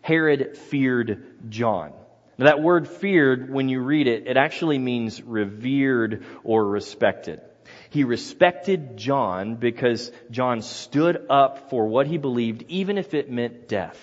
Herod 0.03 0.57
feared 0.57 1.49
John. 1.49 1.93
Now 2.37 2.47
that 2.47 2.61
word 2.61 2.89
feared, 2.89 3.51
when 3.51 3.69
you 3.69 3.81
read 3.81 4.07
it, 4.07 4.27
it 4.27 4.37
actually 4.37 4.79
means 4.79 5.23
revered 5.23 6.25
or 6.45 6.67
respected. 6.67 7.41
He 7.91 8.05
respected 8.05 8.97
John 8.97 9.57
because 9.57 10.11
John 10.31 10.63
stood 10.63 11.27
up 11.31 11.71
for 11.71 11.87
what 11.87 12.07
he 12.07 12.19
believed, 12.19 12.65
even 12.69 12.99
if 12.99 13.15
it 13.15 13.31
meant 13.31 13.69
death. 13.69 13.99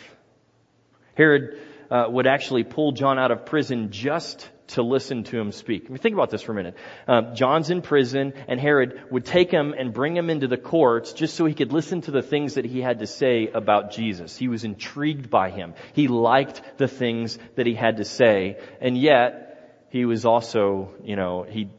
Herod 1.15 1.59
uh, 1.91 2.05
would 2.09 2.27
actually 2.27 2.63
pull 2.63 2.93
John 2.93 3.19
out 3.19 3.31
of 3.31 3.45
prison 3.45 3.91
just 3.91 4.49
to 4.69 4.83
listen 4.83 5.23
to 5.25 5.39
him 5.39 5.51
speak. 5.51 5.85
I 5.85 5.89
mean, 5.89 5.97
think 5.97 6.13
about 6.13 6.29
this 6.29 6.41
for 6.41 6.51
a 6.51 6.55
minute. 6.55 6.75
Uh, 7.07 7.33
John's 7.33 7.69
in 7.69 7.81
prison, 7.81 8.33
and 8.47 8.59
Herod 8.59 9.01
would 9.11 9.25
take 9.25 9.51
him 9.51 9.73
and 9.77 9.93
bring 9.93 10.15
him 10.15 10.29
into 10.29 10.47
the 10.47 10.57
courts 10.57 11.13
just 11.13 11.35
so 11.35 11.45
he 11.45 11.53
could 11.53 11.73
listen 11.73 12.01
to 12.01 12.11
the 12.11 12.21
things 12.21 12.55
that 12.55 12.65
he 12.65 12.81
had 12.81 12.99
to 12.99 13.07
say 13.07 13.47
about 13.47 13.91
Jesus. 13.91 14.37
He 14.37 14.47
was 14.47 14.63
intrigued 14.63 15.29
by 15.29 15.49
him. 15.49 15.73
He 15.93 16.07
liked 16.07 16.61
the 16.77 16.87
things 16.87 17.37
that 17.55 17.65
he 17.65 17.73
had 17.73 17.97
to 17.97 18.05
say, 18.05 18.57
and 18.79 18.97
yet 18.97 19.87
he 19.89 20.05
was 20.05 20.25
also, 20.25 20.91
you 21.03 21.15
know, 21.15 21.43
he 21.43 21.69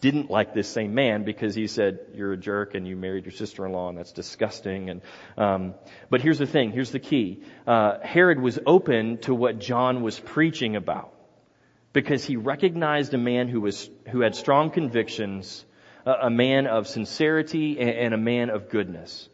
didn't 0.00 0.30
like 0.30 0.52
this 0.52 0.68
same 0.68 0.94
man 0.94 1.24
because 1.24 1.54
he 1.54 1.66
said, 1.66 1.98
you're 2.12 2.32
a 2.32 2.36
jerk 2.36 2.74
and 2.74 2.86
you 2.86 2.94
married 2.94 3.24
your 3.24 3.32
sister-in-law 3.32 3.88
and 3.88 3.96
that's 3.96 4.12
disgusting. 4.12 4.90
And, 4.90 5.00
um, 5.38 5.74
but 6.10 6.20
here's 6.20 6.38
the 6.38 6.46
thing, 6.46 6.72
here's 6.72 6.90
the 6.90 6.98
key. 6.98 7.42
Uh, 7.66 8.00
Herod 8.02 8.38
was 8.38 8.58
open 8.66 9.16
to 9.18 9.34
what 9.34 9.60
John 9.60 10.02
was 10.02 10.20
preaching 10.20 10.76
about 10.76 11.14
because 11.94 12.24
he 12.24 12.36
recognized 12.36 13.14
a 13.14 13.18
man 13.18 13.48
who 13.48 13.62
was, 13.62 13.88
who 14.10 14.20
had 14.20 14.34
strong 14.34 14.70
convictions, 14.70 15.64
a, 16.04 16.28
man 16.28 16.66
of 16.66 16.86
sincerity 16.86 17.78
and 17.80 18.12
a 18.12 18.18
man 18.18 18.50
of 18.50 18.68
goodness. 18.68 19.28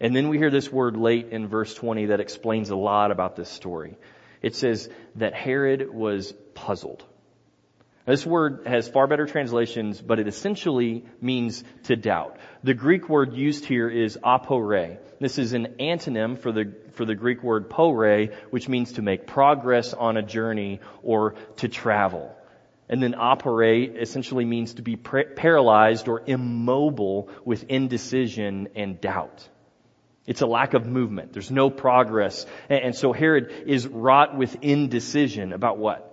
And 0.00 0.16
then 0.16 0.28
we 0.28 0.38
hear 0.38 0.50
this 0.50 0.72
word 0.72 0.96
late 0.96 1.28
in 1.28 1.46
verse 1.46 1.72
20 1.74 2.06
that 2.06 2.18
explains 2.18 2.70
a 2.70 2.76
lot 2.76 3.12
about 3.12 3.36
this 3.36 3.50
story. 3.50 3.96
It 4.40 4.56
says 4.56 4.88
that 5.16 5.34
Herod 5.34 5.92
was 5.94 6.32
puzzled. 6.54 7.04
This 8.04 8.26
word 8.26 8.66
has 8.66 8.88
far 8.88 9.06
better 9.06 9.26
translations, 9.26 10.00
but 10.00 10.18
it 10.18 10.26
essentially 10.26 11.04
means 11.20 11.62
to 11.84 11.94
doubt. 11.94 12.36
The 12.64 12.74
Greek 12.74 13.08
word 13.08 13.34
used 13.34 13.64
here 13.64 13.88
is 13.88 14.18
apore. 14.24 14.98
This 15.20 15.38
is 15.38 15.52
an 15.52 15.76
antonym 15.78 16.36
for 16.36 16.50
the, 16.50 16.74
for 16.94 17.04
the 17.04 17.14
Greek 17.14 17.44
word 17.44 17.70
pore, 17.70 18.26
which 18.50 18.68
means 18.68 18.94
to 18.94 19.02
make 19.02 19.28
progress 19.28 19.94
on 19.94 20.16
a 20.16 20.22
journey 20.22 20.80
or 21.04 21.36
to 21.58 21.68
travel. 21.68 22.34
And 22.88 23.00
then 23.00 23.14
apore 23.14 23.96
essentially 23.96 24.44
means 24.44 24.74
to 24.74 24.82
be 24.82 24.96
paralyzed 24.96 26.08
or 26.08 26.22
immobile 26.26 27.30
with 27.44 27.64
indecision 27.68 28.68
and 28.74 29.00
doubt. 29.00 29.48
It's 30.26 30.40
a 30.40 30.46
lack 30.46 30.74
of 30.74 30.86
movement. 30.86 31.32
There's 31.32 31.52
no 31.52 31.70
progress. 31.70 32.46
And 32.68 32.96
so 32.96 33.12
Herod 33.12 33.52
is 33.66 33.86
wrought 33.86 34.36
with 34.36 34.56
indecision 34.62 35.52
about 35.52 35.78
what? 35.78 36.11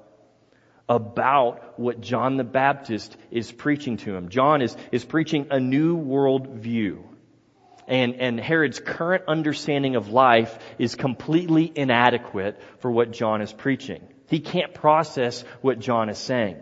About 0.89 1.79
what 1.79 2.01
John 2.01 2.37
the 2.37 2.43
Baptist 2.43 3.15
is 3.29 3.51
preaching 3.51 3.97
to 3.97 4.15
him. 4.15 4.29
John 4.29 4.63
is, 4.63 4.75
is 4.91 5.05
preaching 5.05 5.47
a 5.51 5.59
new 5.59 5.95
world 5.95 6.47
view. 6.47 7.05
And, 7.87 8.15
and 8.15 8.39
Herod's 8.39 8.79
current 8.79 9.25
understanding 9.27 9.95
of 9.95 10.09
life 10.09 10.57
is 10.79 10.95
completely 10.95 11.71
inadequate 11.73 12.59
for 12.79 12.91
what 12.91 13.11
John 13.11 13.41
is 13.41 13.53
preaching. 13.53 14.01
He 14.27 14.39
can't 14.39 14.73
process 14.73 15.43
what 15.61 15.79
John 15.79 16.09
is 16.09 16.17
saying. 16.17 16.57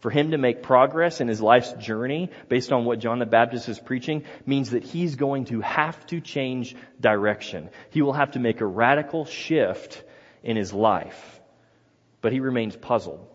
For 0.00 0.10
him 0.10 0.32
to 0.32 0.38
make 0.38 0.64
progress 0.64 1.20
in 1.20 1.28
his 1.28 1.40
life's 1.40 1.72
journey 1.74 2.30
based 2.48 2.72
on 2.72 2.84
what 2.84 2.98
John 2.98 3.20
the 3.20 3.26
Baptist 3.26 3.68
is 3.68 3.78
preaching 3.78 4.24
means 4.44 4.70
that 4.70 4.82
he's 4.82 5.14
going 5.14 5.44
to 5.46 5.60
have 5.60 6.04
to 6.08 6.20
change 6.20 6.74
direction. 7.00 7.70
He 7.90 8.02
will 8.02 8.12
have 8.12 8.32
to 8.32 8.40
make 8.40 8.60
a 8.60 8.66
radical 8.66 9.24
shift 9.24 10.02
in 10.42 10.56
his 10.56 10.72
life. 10.72 11.40
But 12.20 12.32
he 12.32 12.40
remains 12.40 12.74
puzzled. 12.74 13.31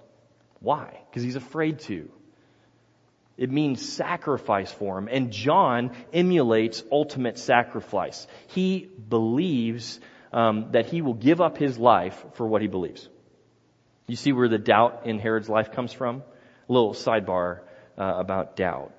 Why? 0.60 1.00
Because 1.10 1.24
he's 1.24 1.36
afraid 1.36 1.80
to. 1.82 2.10
It 3.38 3.52
means 3.52 3.88
sacrifice 3.88 4.72
for 4.72 4.98
him. 4.98 5.08
And 5.12 5.32
John 5.32 5.92
emulates 6.12 6.84
ultimate 6.92 7.38
sacrifice. 7.38 8.26
He 8.48 8.90
believes 9.10 10.00
um, 10.34 10.72
that 10.72 10.88
he 10.88 11.02
will 11.02 11.14
give 11.14 11.40
up 11.40 11.58
his 11.58 11.78
life 11.78 12.26
for 12.34 12.48
what 12.48 12.62
he 12.62 12.68
believes. 12.68 13.08
You 14.08 14.16
see 14.16 14.32
where 14.32 14.48
the 14.48 14.58
doubt 14.58 15.02
in 15.06 15.20
Herod's 15.20 15.50
life 15.50 15.72
comes 15.72 15.94
from? 15.94 16.24
A 16.68 16.74
little 16.74 16.94
sidebar 16.94 17.60
uh, 17.98 18.14
about 18.18 18.56
doubt. 18.56 18.94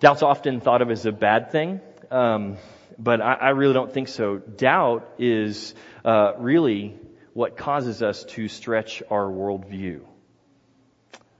Doubt's 0.00 0.22
often 0.22 0.60
thought 0.60 0.82
of 0.82 0.90
as 0.90 1.06
a 1.06 1.12
bad 1.12 1.52
thing, 1.52 1.80
um, 2.10 2.56
but 2.98 3.20
I, 3.20 3.34
I, 3.34 3.48
really 3.50 3.72
don't 3.72 3.92
think 3.92 4.08
so. 4.08 4.38
Doubt 4.38 5.08
is 5.18 5.74
uh, 6.04 6.32
really 6.38 6.98
what 7.34 7.56
causes 7.56 8.02
us 8.02 8.24
to 8.24 8.48
stretch 8.48 9.02
our 9.10 9.26
worldview. 9.26 10.00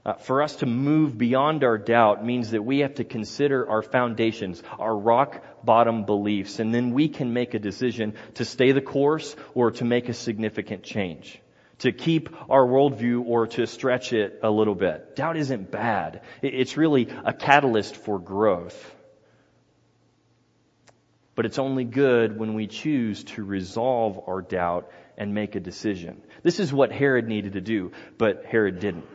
Uh, 0.05 0.13
for 0.15 0.41
us 0.41 0.57
to 0.57 0.65
move 0.65 1.17
beyond 1.17 1.63
our 1.63 1.77
doubt 1.77 2.25
means 2.25 2.51
that 2.51 2.61
we 2.61 2.79
have 2.79 2.95
to 2.95 3.05
consider 3.05 3.69
our 3.69 3.81
foundations, 3.81 4.61
our 4.77 4.95
rock 4.95 5.41
bottom 5.63 6.03
beliefs, 6.03 6.59
and 6.59 6.75
then 6.75 6.91
we 6.91 7.07
can 7.07 7.31
make 7.31 7.53
a 7.53 7.59
decision 7.59 8.13
to 8.33 8.43
stay 8.43 8.73
the 8.73 8.81
course 8.81 9.33
or 9.53 9.71
to 9.71 9.85
make 9.85 10.09
a 10.09 10.13
significant 10.13 10.83
change. 10.83 11.39
To 11.79 11.93
keep 11.93 12.29
our 12.49 12.65
worldview 12.65 13.25
or 13.25 13.47
to 13.47 13.65
stretch 13.65 14.11
it 14.11 14.39
a 14.43 14.51
little 14.51 14.75
bit. 14.75 15.15
Doubt 15.15 15.37
isn't 15.37 15.71
bad. 15.71 16.21
It's 16.41 16.75
really 16.75 17.07
a 17.23 17.33
catalyst 17.33 17.95
for 17.95 18.19
growth. 18.19 18.95
But 21.35 21.45
it's 21.45 21.59
only 21.59 21.83
good 21.85 22.37
when 22.37 22.53
we 22.55 22.67
choose 22.67 23.23
to 23.23 23.43
resolve 23.43 24.19
our 24.27 24.41
doubt 24.41 24.91
and 25.17 25.33
make 25.33 25.55
a 25.55 25.59
decision. 25.59 26.21
This 26.43 26.59
is 26.59 26.73
what 26.73 26.91
Herod 26.91 27.27
needed 27.27 27.53
to 27.53 27.61
do, 27.61 27.93
but 28.17 28.45
Herod 28.45 28.79
didn't. 28.79 29.05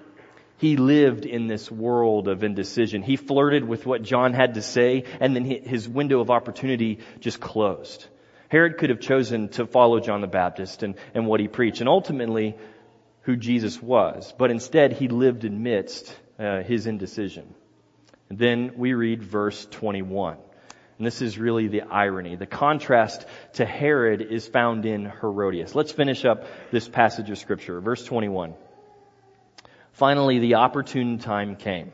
He 0.59 0.77
lived 0.77 1.25
in 1.25 1.47
this 1.47 1.71
world 1.71 2.27
of 2.27 2.43
indecision. 2.43 3.03
He 3.03 3.17
flirted 3.17 3.65
with 3.65 3.87
what 3.87 4.03
John 4.03 4.33
had 4.33 4.55
to 4.55 4.63
say, 4.63 5.05
and 5.21 5.35
then 5.35 5.45
his 5.45 5.89
window 5.89 6.21
of 6.21 6.31
opportunity 6.31 6.99
just 7.21 7.41
closed. 7.41 8.07
Herod 8.49 8.77
could 8.79 8.91
have 8.91 9.01
chosen 9.01 9.51
to 9.51 9.67
follow 9.67 10.01
John 10.01 10.21
the 10.21 10.27
Baptist 10.27 10.83
and, 10.83 10.97
and 11.15 11.27
what 11.27 11.39
he 11.39 11.47
preached, 11.47 11.81
and 11.81 11.89
ultimately 11.89 12.57
who 13.23 13.37
Jesus 13.37 13.81
was. 13.81 14.35
But 14.37 14.51
instead, 14.51 14.93
he 14.93 15.07
lived 15.07 15.45
amidst 15.45 16.15
uh, 16.39 16.63
his 16.63 16.87
indecision. 16.87 17.55
And 18.29 18.39
then 18.39 18.73
we 18.77 18.95
read 18.95 19.23
verse 19.23 19.65
21. 19.67 20.39
And 20.99 21.07
this 21.07 21.23
is 21.23 21.39
really 21.39 21.69
the 21.69 21.83
irony. 21.83 22.35
The 22.35 22.47
contrast 22.47 23.25
to 23.55 23.65
Herod 23.65 24.23
is 24.23 24.49
found 24.49 24.85
in 24.87 25.05
Herodias. 25.05 25.77
Let's 25.77 25.93
finish 25.93 26.25
up 26.25 26.47
this 26.73 26.89
passage 26.89 27.31
of 27.31 27.39
scripture. 27.39 27.81
Verse 27.81 28.05
21. 28.05 28.55
Finally, 29.99 30.39
the 30.39 30.55
opportune 30.55 31.19
time 31.19 31.57
came. 31.57 31.91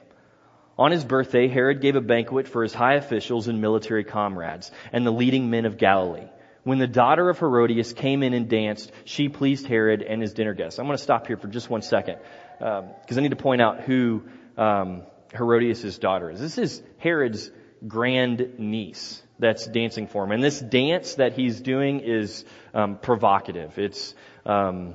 On 0.79 0.91
his 0.91 1.03
birthday, 1.03 1.49
Herod 1.49 1.81
gave 1.81 1.97
a 1.97 2.03
banquet 2.03 2.47
for 2.47 2.63
his 2.63 2.75
high 2.75 2.97
officials 2.97 3.49
and 3.49 3.63
military 3.63 4.05
comrades 4.05 4.71
and 4.93 5.07
the 5.07 5.11
leading 5.11 5.49
men 5.49 5.65
of 5.65 5.79
Galilee. 5.79 6.29
When 6.65 6.79
the 6.79 6.87
daughter 6.87 7.31
of 7.31 7.39
Herodias 7.39 7.95
came 7.95 8.23
in 8.23 8.35
and 8.35 8.47
danced, 8.47 8.93
she 9.07 9.31
pleased 9.31 9.67
Herod 9.67 10.03
and 10.03 10.21
his 10.21 10.35
dinner 10.35 10.53
guests. 10.53 10.79
I'm 10.79 10.85
going 10.85 10.99
to 10.99 11.03
stop 11.03 11.27
here 11.27 11.39
for 11.39 11.49
just 11.49 11.71
one 11.71 11.81
second 11.81 12.19
because 12.59 12.83
um, 12.83 13.19
I 13.19 13.21
need 13.23 13.31
to 13.31 13.37
point 13.37 13.63
out 13.63 13.81
who 13.81 14.25
um, 14.59 15.05
Herodias' 15.33 15.99
daughter 15.99 16.31
is. 16.31 16.39
This 16.41 16.59
is 16.59 16.83
Herod's 16.99 17.51
grand 17.89 18.59
niece 18.59 19.23
that's 19.39 19.67
dancing 19.67 20.09
for 20.09 20.25
him, 20.25 20.33
and 20.33 20.43
this 20.43 20.61
dance 20.61 21.15
that 21.15 21.33
he's 21.33 21.59
doing 21.59 22.01
is 22.01 22.45
um, 22.75 22.99
provocative. 22.99 23.79
It's 23.79 24.15
um, 24.45 24.95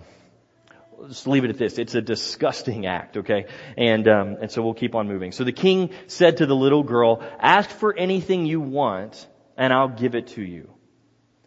just 1.07 1.27
leave 1.27 1.43
it 1.43 1.49
at 1.49 1.57
this. 1.57 1.77
It's 1.77 1.95
a 1.95 2.01
disgusting 2.01 2.85
act, 2.85 3.17
okay? 3.17 3.45
And, 3.77 4.07
um, 4.07 4.37
and 4.41 4.51
so 4.51 4.61
we'll 4.61 4.73
keep 4.73 4.95
on 4.95 5.07
moving. 5.07 5.31
So 5.31 5.43
the 5.43 5.51
king 5.51 5.91
said 6.07 6.37
to 6.37 6.45
the 6.45 6.55
little 6.55 6.83
girl, 6.83 7.23
ask 7.39 7.69
for 7.69 7.95
anything 7.95 8.45
you 8.45 8.59
want 8.59 9.27
and 9.57 9.73
I'll 9.73 9.89
give 9.89 10.15
it 10.15 10.27
to 10.27 10.41
you. 10.41 10.69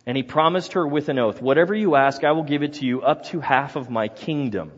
And 0.06 0.16
he 0.16 0.22
promised 0.22 0.72
her 0.72 0.86
with 0.86 1.08
an 1.08 1.18
oath, 1.18 1.40
whatever 1.40 1.74
you 1.74 1.94
ask, 1.94 2.24
I 2.24 2.32
will 2.32 2.42
give 2.42 2.62
it 2.62 2.74
to 2.74 2.86
you 2.86 3.02
up 3.02 3.26
to 3.26 3.40
half 3.40 3.76
of 3.76 3.88
my 3.88 4.08
kingdom. 4.08 4.72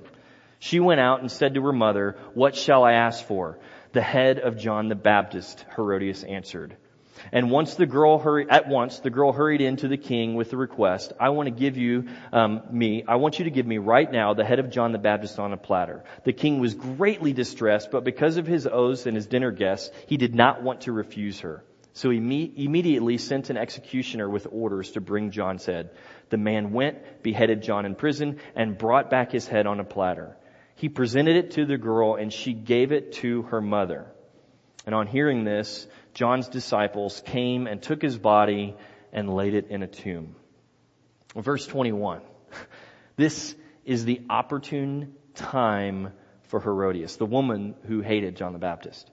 She 0.59 0.81
went 0.81 1.01
out 1.01 1.21
and 1.21 1.31
said 1.31 1.55
to 1.55 1.63
her 1.63 1.73
mother, 1.73 2.17
what 2.35 2.57
shall 2.57 2.85
I 2.85 2.93
ask 2.93 3.25
for? 3.27 3.59
The 3.93 4.03
head 4.03 4.39
of 4.39 4.59
John 4.59 4.89
the 4.89 4.95
Baptist, 4.95 5.65
Herodias 5.77 6.25
answered. 6.25 6.77
And 7.33 7.51
once 7.51 7.75
the 7.75 7.87
girl 7.87 8.19
hurried, 8.19 8.49
at 8.51 8.69
once 8.69 9.01
the 9.01 9.11
girl 9.11 9.33
hurried 9.33 9.61
into 9.61 9.89
the 9.89 9.97
king 9.97 10.35
with 10.35 10.51
the 10.51 10.57
request, 10.57 11.13
I 11.19 11.31
want 11.31 11.47
to 11.47 11.55
give 11.55 11.77
you, 11.77 12.09
um, 12.33 12.63
me, 12.71 13.05
I 13.07 13.17
want 13.17 13.39
you 13.39 13.45
to 13.45 13.51
give 13.51 13.67
me 13.67 13.79
right 13.79 14.11
now 14.11 14.35
the 14.35 14.45
head 14.45 14.59
of 14.59 14.71
John 14.71 14.93
the 14.93 14.99
Baptist 14.99 15.39
on 15.39 15.53
a 15.53 15.57
platter. 15.57 16.05
The 16.25 16.33
king 16.33 16.61
was 16.61 16.75
greatly 16.75 17.33
distressed, 17.33 17.91
but 17.91 18.05
because 18.05 18.37
of 18.37 18.47
his 18.47 18.67
oaths 18.67 19.07
and 19.07 19.17
his 19.17 19.27
dinner 19.27 19.51
guests, 19.51 19.91
he 20.07 20.17
did 20.17 20.35
not 20.35 20.63
want 20.63 20.83
to 20.83 20.93
refuse 20.93 21.41
her. 21.41 21.65
So 21.95 22.11
he 22.11 22.19
immediately 22.19 23.19
sent 23.19 23.51
an 23.51 23.57
executioner 23.57 24.29
with 24.29 24.49
orders 24.51 24.91
to 24.93 25.01
bring 25.01 25.31
John's 25.31 25.65
head. 25.65 25.91
The 26.29 26.37
man 26.37 26.73
went, 26.73 27.23
beheaded 27.23 27.63
John 27.63 27.87
in 27.87 27.95
prison, 27.95 28.41
and 28.57 28.77
brought 28.77 29.11
back 29.11 29.31
his 29.31 29.47
head 29.47 29.69
on 29.69 29.79
a 29.79 29.85
platter. 29.85 30.37
He 30.75 30.89
presented 30.89 31.37
it 31.37 31.53
to 31.53 31.67
the 31.67 31.79
girl, 31.79 32.17
and 32.17 32.33
she 32.33 32.53
gave 32.53 32.91
it 32.91 33.13
to 33.15 33.43
her 33.43 33.61
mother. 33.61 34.07
And 34.87 34.95
on 34.95 35.07
hearing 35.07 35.45
this, 35.45 35.87
John's 36.15 36.49
disciples 36.49 37.23
came 37.27 37.67
and 37.67 37.83
took 37.83 38.01
his 38.01 38.17
body 38.17 38.77
and 39.13 39.35
laid 39.35 39.55
it 39.55 39.69
in 39.69 39.83
a 39.83 39.87
tomb. 39.87 40.37
Verse 41.37 41.67
21. 41.67 42.23
This 43.17 43.55
is 43.85 44.05
the 44.05 44.23
opportune 44.29 45.15
time 45.35 46.13
for 46.49 46.59
Herodias, 46.59 47.15
the 47.15 47.27
woman 47.27 47.77
who 47.87 48.01
hated 48.01 48.35
John 48.35 48.53
the 48.53 48.59
Baptist. 48.59 49.09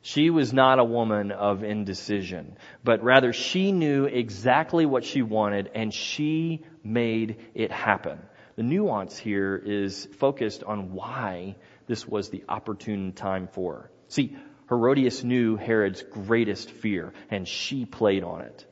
She 0.00 0.30
was 0.30 0.54
not 0.54 0.78
a 0.78 0.84
woman 0.84 1.32
of 1.32 1.62
indecision, 1.62 2.56
but 2.82 3.04
rather 3.04 3.34
she 3.34 3.70
knew 3.70 4.06
exactly 4.06 4.86
what 4.86 5.04
she 5.04 5.20
wanted 5.20 5.70
and 5.74 5.92
she 5.92 6.64
made 6.82 7.36
it 7.54 7.70
happen. 7.70 8.20
The 8.56 8.62
nuance 8.62 9.18
here 9.18 9.54
is 9.56 10.08
focused 10.18 10.64
on 10.64 10.92
why 10.92 11.56
this 11.86 12.08
was 12.08 12.30
the 12.30 12.44
opportune 12.48 13.12
time 13.12 13.48
for 13.48 13.74
her. 13.74 13.90
See, 14.08 14.36
Herodias 14.68 15.24
knew 15.24 15.56
Herod's 15.56 16.02
greatest 16.02 16.70
fear 16.70 17.12
and 17.30 17.46
she 17.46 17.84
played 17.84 18.24
on 18.24 18.42
it. 18.42 18.66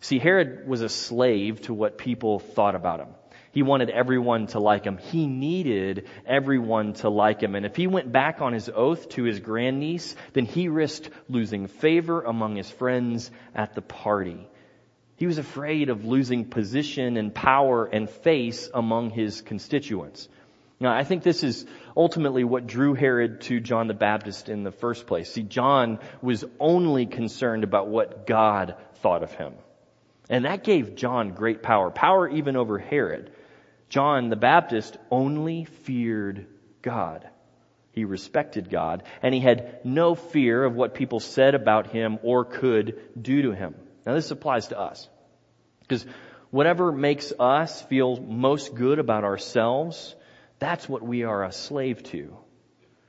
See, 0.00 0.18
Herod 0.18 0.68
was 0.68 0.82
a 0.82 0.88
slave 0.88 1.62
to 1.62 1.74
what 1.74 1.98
people 1.98 2.38
thought 2.38 2.74
about 2.74 3.00
him. 3.00 3.08
He 3.52 3.62
wanted 3.62 3.88
everyone 3.88 4.48
to 4.48 4.60
like 4.60 4.84
him. 4.84 4.98
He 4.98 5.26
needed 5.26 6.06
everyone 6.26 6.92
to 6.94 7.08
like 7.08 7.40
him. 7.40 7.54
And 7.54 7.64
if 7.64 7.74
he 7.74 7.86
went 7.86 8.12
back 8.12 8.42
on 8.42 8.52
his 8.52 8.68
oath 8.68 9.08
to 9.10 9.22
his 9.22 9.40
grandniece, 9.40 10.14
then 10.34 10.44
he 10.44 10.68
risked 10.68 11.08
losing 11.28 11.66
favor 11.66 12.20
among 12.20 12.56
his 12.56 12.70
friends 12.70 13.30
at 13.54 13.74
the 13.74 13.80
party. 13.80 14.46
He 15.16 15.26
was 15.26 15.38
afraid 15.38 15.88
of 15.88 16.04
losing 16.04 16.44
position 16.44 17.16
and 17.16 17.34
power 17.34 17.86
and 17.86 18.10
face 18.10 18.68
among 18.74 19.08
his 19.08 19.40
constituents. 19.40 20.28
Now, 20.78 20.94
I 20.94 21.04
think 21.04 21.22
this 21.22 21.42
is 21.42 21.64
ultimately 21.96 22.44
what 22.44 22.66
drew 22.66 22.92
Herod 22.94 23.40
to 23.42 23.60
John 23.60 23.86
the 23.88 23.94
Baptist 23.94 24.48
in 24.48 24.62
the 24.62 24.70
first 24.70 25.06
place. 25.06 25.32
See, 25.32 25.42
John 25.42 26.00
was 26.20 26.44
only 26.60 27.06
concerned 27.06 27.64
about 27.64 27.88
what 27.88 28.26
God 28.26 28.76
thought 28.96 29.22
of 29.22 29.32
him. 29.32 29.54
And 30.28 30.44
that 30.44 30.64
gave 30.64 30.96
John 30.96 31.32
great 31.32 31.62
power, 31.62 31.90
power 31.90 32.28
even 32.28 32.56
over 32.56 32.78
Herod. 32.78 33.32
John 33.88 34.28
the 34.28 34.36
Baptist 34.36 34.98
only 35.10 35.64
feared 35.64 36.46
God. 36.82 37.26
He 37.92 38.04
respected 38.04 38.68
God, 38.68 39.04
and 39.22 39.32
he 39.32 39.40
had 39.40 39.80
no 39.82 40.14
fear 40.14 40.62
of 40.62 40.74
what 40.74 40.94
people 40.94 41.20
said 41.20 41.54
about 41.54 41.86
him 41.86 42.18
or 42.22 42.44
could 42.44 43.00
do 43.20 43.42
to 43.42 43.52
him. 43.52 43.74
Now 44.04 44.12
this 44.12 44.30
applies 44.30 44.68
to 44.68 44.78
us. 44.78 45.08
Because 45.80 46.04
whatever 46.50 46.92
makes 46.92 47.32
us 47.38 47.80
feel 47.82 48.20
most 48.20 48.74
good 48.74 48.98
about 48.98 49.24
ourselves, 49.24 50.14
that's 50.58 50.88
what 50.88 51.02
we 51.02 51.24
are 51.24 51.44
a 51.44 51.52
slave 51.52 52.02
to. 52.04 52.36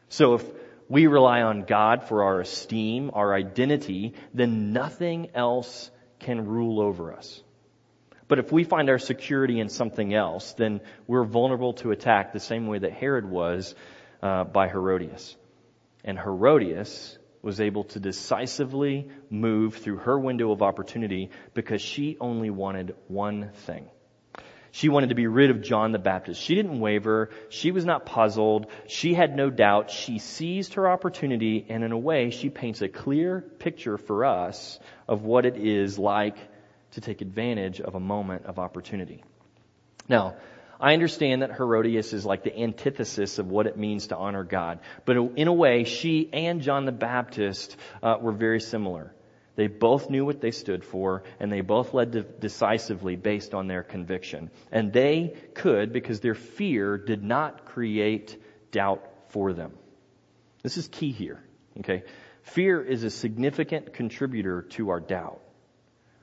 So 0.10 0.36
if 0.36 0.46
we 0.90 1.08
rely 1.08 1.42
on 1.42 1.64
God 1.64 2.04
for 2.04 2.24
our 2.24 2.40
esteem, 2.42 3.12
our 3.14 3.34
identity, 3.34 4.14
then 4.34 4.74
nothing 4.74 5.30
else 5.36 5.90
can 6.20 6.46
rule 6.46 6.80
over 6.80 7.14
us. 7.14 7.44
But 8.28 8.40
if 8.40 8.52
we 8.52 8.64
find 8.64 8.90
our 8.90 9.00
security 9.00 9.60
in 9.60 9.70
something 9.70 10.14
else, 10.14 10.54
then 10.54 10.82
we're 11.08 11.24
vulnerable 11.24 11.74
to 11.76 11.92
attack 11.92 12.34
the 12.34 12.40
same 12.40 12.68
way 12.68 12.80
that 12.80 12.92
Herod 12.92 13.30
was 13.30 13.74
uh, 14.22 14.44
by 14.44 14.68
Herodias. 14.68 15.36
And 16.04 16.18
Herodias 16.18 17.18
was 17.42 17.62
able 17.62 17.86
to 17.86 18.00
decisively 18.00 19.10
move 19.30 19.78
through 19.78 19.98
her 19.98 20.20
window 20.20 20.52
of 20.52 20.62
opportunity 20.62 21.30
because 21.54 21.82
she 21.82 22.18
only 22.20 22.50
wanted 22.50 22.96
one 23.08 23.52
thing. 23.66 23.90
She 24.78 24.90
wanted 24.90 25.10
to 25.10 25.16
be 25.16 25.26
rid 25.26 25.50
of 25.50 25.64
John 25.64 25.92
the 25.92 25.98
Baptist. 25.98 26.40
She 26.40 26.54
didn't 26.54 26.80
waver. 26.80 27.32
She 27.50 27.72
was 27.72 27.84
not 27.84 28.06
puzzled. 28.06 28.68
She 28.88 29.16
had 29.16 29.36
no 29.36 29.50
doubt. 29.50 29.90
She 29.90 30.20
seized 30.20 30.76
her 30.76 30.88
opportunity 30.88 31.66
and 31.68 31.84
in 31.84 31.92
a 31.92 31.98
way 31.98 32.30
she 32.30 32.52
paints 32.52 32.84
a 32.84 32.88
clear 32.88 33.42
picture 33.42 33.98
for 33.98 34.24
us 34.24 34.80
of 35.08 35.24
what 35.24 35.48
it 35.48 35.58
is 35.58 35.98
like 35.98 36.38
to 36.92 37.02
take 37.02 37.22
advantage 37.22 37.82
of 37.82 37.96
a 37.96 38.00
moment 38.00 38.46
of 38.46 38.60
opportunity. 38.60 39.24
Now, 40.08 40.36
I 40.80 40.94
understand 40.94 41.42
that 41.42 41.58
Herodias 41.58 42.14
is 42.14 42.24
like 42.24 42.44
the 42.44 42.56
antithesis 42.56 43.40
of 43.40 43.50
what 43.50 43.66
it 43.66 43.78
means 43.78 44.10
to 44.10 44.16
honor 44.16 44.44
God. 44.44 44.82
But 45.06 45.18
in 45.38 45.48
a 45.48 45.54
way, 45.54 45.86
she 45.86 46.30
and 46.32 46.62
John 46.62 46.86
the 46.86 46.92
Baptist 46.92 47.76
uh, 48.04 48.18
were 48.22 48.32
very 48.32 48.62
similar. 48.62 49.12
They 49.58 49.66
both 49.66 50.12
knew 50.12 50.24
what 50.24 50.40
they 50.40 50.52
stood 50.52 50.86
for, 50.86 51.24
and 51.40 51.52
they 51.52 51.62
both 51.62 51.96
led 51.96 52.40
decisively 52.40 53.16
based 53.16 53.56
on 53.56 53.66
their 53.66 53.82
conviction. 53.82 54.52
And 54.72 54.94
they 54.94 55.36
could 55.56 55.92
because 55.92 56.20
their 56.20 56.36
fear 56.36 56.96
did 56.96 57.24
not 57.24 57.66
create 57.66 58.40
doubt 58.72 59.04
for 59.30 59.54
them. 59.54 59.74
This 60.62 60.78
is 60.78 60.88
key 60.88 61.12
here. 61.12 61.44
Okay? 61.80 62.04
Fear 62.44 62.84
is 62.84 63.04
a 63.04 63.10
significant 63.10 63.94
contributor 63.94 64.62
to 64.74 64.90
our 64.90 65.00
doubt. 65.00 65.42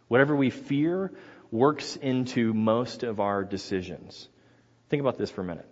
Whatever 0.07 0.37
we 0.37 0.51
fear 0.51 1.11
works 1.51 1.97
into 1.97 2.55
most 2.55 3.03
of 3.03 3.19
our 3.19 3.43
decisions. 3.43 4.29
Think 4.91 5.01
about 5.01 5.19
this 5.19 5.31
for 5.31 5.41
a 5.41 5.45
minute. 5.45 5.69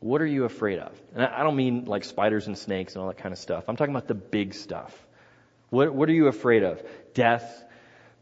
What 0.00 0.20
are 0.20 0.26
you 0.26 0.44
afraid 0.44 0.80
of? 0.80 1.00
And 1.14 1.24
I 1.24 1.44
don't 1.44 1.54
mean 1.54 1.84
like 1.84 2.02
spiders 2.02 2.48
and 2.48 2.58
snakes 2.58 2.94
and 2.94 3.02
all 3.02 3.08
that 3.08 3.18
kind 3.18 3.32
of 3.32 3.38
stuff. 3.38 3.64
I'm 3.68 3.76
talking 3.76 3.94
about 3.94 4.08
the 4.08 4.14
big 4.14 4.52
stuff. 4.52 5.03
What, 5.74 5.92
what 5.92 6.08
are 6.08 6.12
you 6.12 6.28
afraid 6.28 6.62
of? 6.62 6.80
Death, 7.14 7.64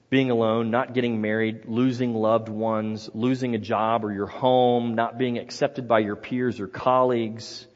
being 0.09 0.31
alone, 0.31 0.71
not 0.71 0.95
getting 0.95 1.21
married, 1.21 1.67
losing 1.67 2.15
loved 2.15 2.49
ones, 2.49 3.11
losing 3.12 3.55
a 3.55 3.59
job 3.59 4.07
or 4.07 4.12
your 4.12 4.27
home, 4.27 4.95
not 4.95 5.19
being 5.19 5.37
accepted 5.37 5.87
by 5.87 5.99
your 5.99 6.17
peers 6.17 6.61
or 6.61 6.67
colleagues. 6.67 7.67